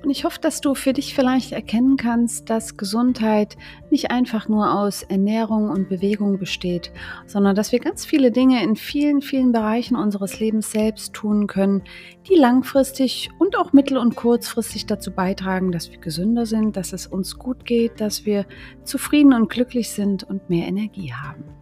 Und 0.03 0.11
ich 0.11 0.25
hoffe, 0.25 0.41
dass 0.41 0.61
du 0.61 0.75
für 0.75 0.93
dich 0.93 1.15
vielleicht 1.15 1.53
erkennen 1.53 1.97
kannst, 1.97 2.51
dass 2.51 2.77
Gesundheit 2.77 3.57
nicht 3.91 4.11
einfach 4.11 4.49
nur 4.49 4.75
aus 4.75 5.05
Ernährung 5.05 5.71
und 5.71 5.89
Bewegung 5.89 6.39
besteht, 6.39 6.91
sondern 7.27 7.55
dass 7.55 7.71
wir 7.71 7.79
ganz 7.79 8.05
viele 8.05 8.33
Dinge 8.33 8.63
in 8.65 8.75
vielen, 8.75 9.21
vielen 9.23 9.53
Bereichen 9.53 9.95
unseres 9.97 10.41
Lebens 10.41 10.73
selbst 10.73 11.13
tun 11.13 11.47
können, 11.47 11.83
die 12.29 12.35
langfristig 12.35 13.31
und 13.39 13.57
auch 13.57 13.73
mittel- 13.73 13.99
und 13.99 14.17
kurzfristig 14.17 14.87
dazu 14.87 15.13
beitragen, 15.13 15.71
dass 15.71 15.91
wir 15.91 15.99
gesünder 15.99 16.47
sind, 16.47 16.77
dass 16.77 16.93
es 16.93 17.07
uns 17.07 17.39
gut 17.39 17.65
geht, 17.65 18.01
dass 18.01 18.27
wir 18.27 18.47
zufrieden 18.83 19.33
und 19.33 19.51
glücklich 19.51 19.91
sind 19.91 20.25
und 20.25 20.51
mehr 20.51 20.67
Energie 20.67 21.13
haben. 21.13 21.62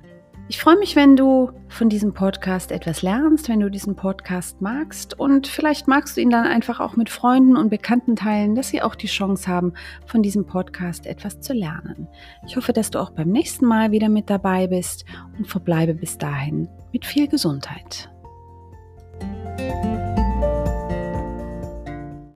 Ich 0.50 0.58
freue 0.58 0.76
mich, 0.76 0.96
wenn 0.96 1.14
du 1.14 1.52
von 1.68 1.88
diesem 1.88 2.12
Podcast 2.12 2.72
etwas 2.72 3.02
lernst, 3.02 3.48
wenn 3.48 3.60
du 3.60 3.70
diesen 3.70 3.94
Podcast 3.94 4.60
magst 4.60 5.16
und 5.16 5.46
vielleicht 5.46 5.86
magst 5.86 6.16
du 6.16 6.20
ihn 6.20 6.30
dann 6.30 6.44
einfach 6.44 6.80
auch 6.80 6.96
mit 6.96 7.08
Freunden 7.08 7.56
und 7.56 7.70
Bekannten 7.70 8.16
teilen, 8.16 8.56
dass 8.56 8.70
sie 8.70 8.82
auch 8.82 8.96
die 8.96 9.06
Chance 9.06 9.46
haben, 9.46 9.74
von 10.06 10.24
diesem 10.24 10.46
Podcast 10.46 11.06
etwas 11.06 11.40
zu 11.40 11.52
lernen. 11.52 12.08
Ich 12.48 12.56
hoffe, 12.56 12.72
dass 12.72 12.90
du 12.90 12.98
auch 12.98 13.10
beim 13.10 13.28
nächsten 13.28 13.64
Mal 13.64 13.92
wieder 13.92 14.08
mit 14.08 14.28
dabei 14.28 14.66
bist 14.66 15.04
und 15.38 15.46
verbleibe 15.46 15.94
bis 15.94 16.18
dahin 16.18 16.66
mit 16.90 17.04
viel 17.06 17.28
Gesundheit. 17.28 18.10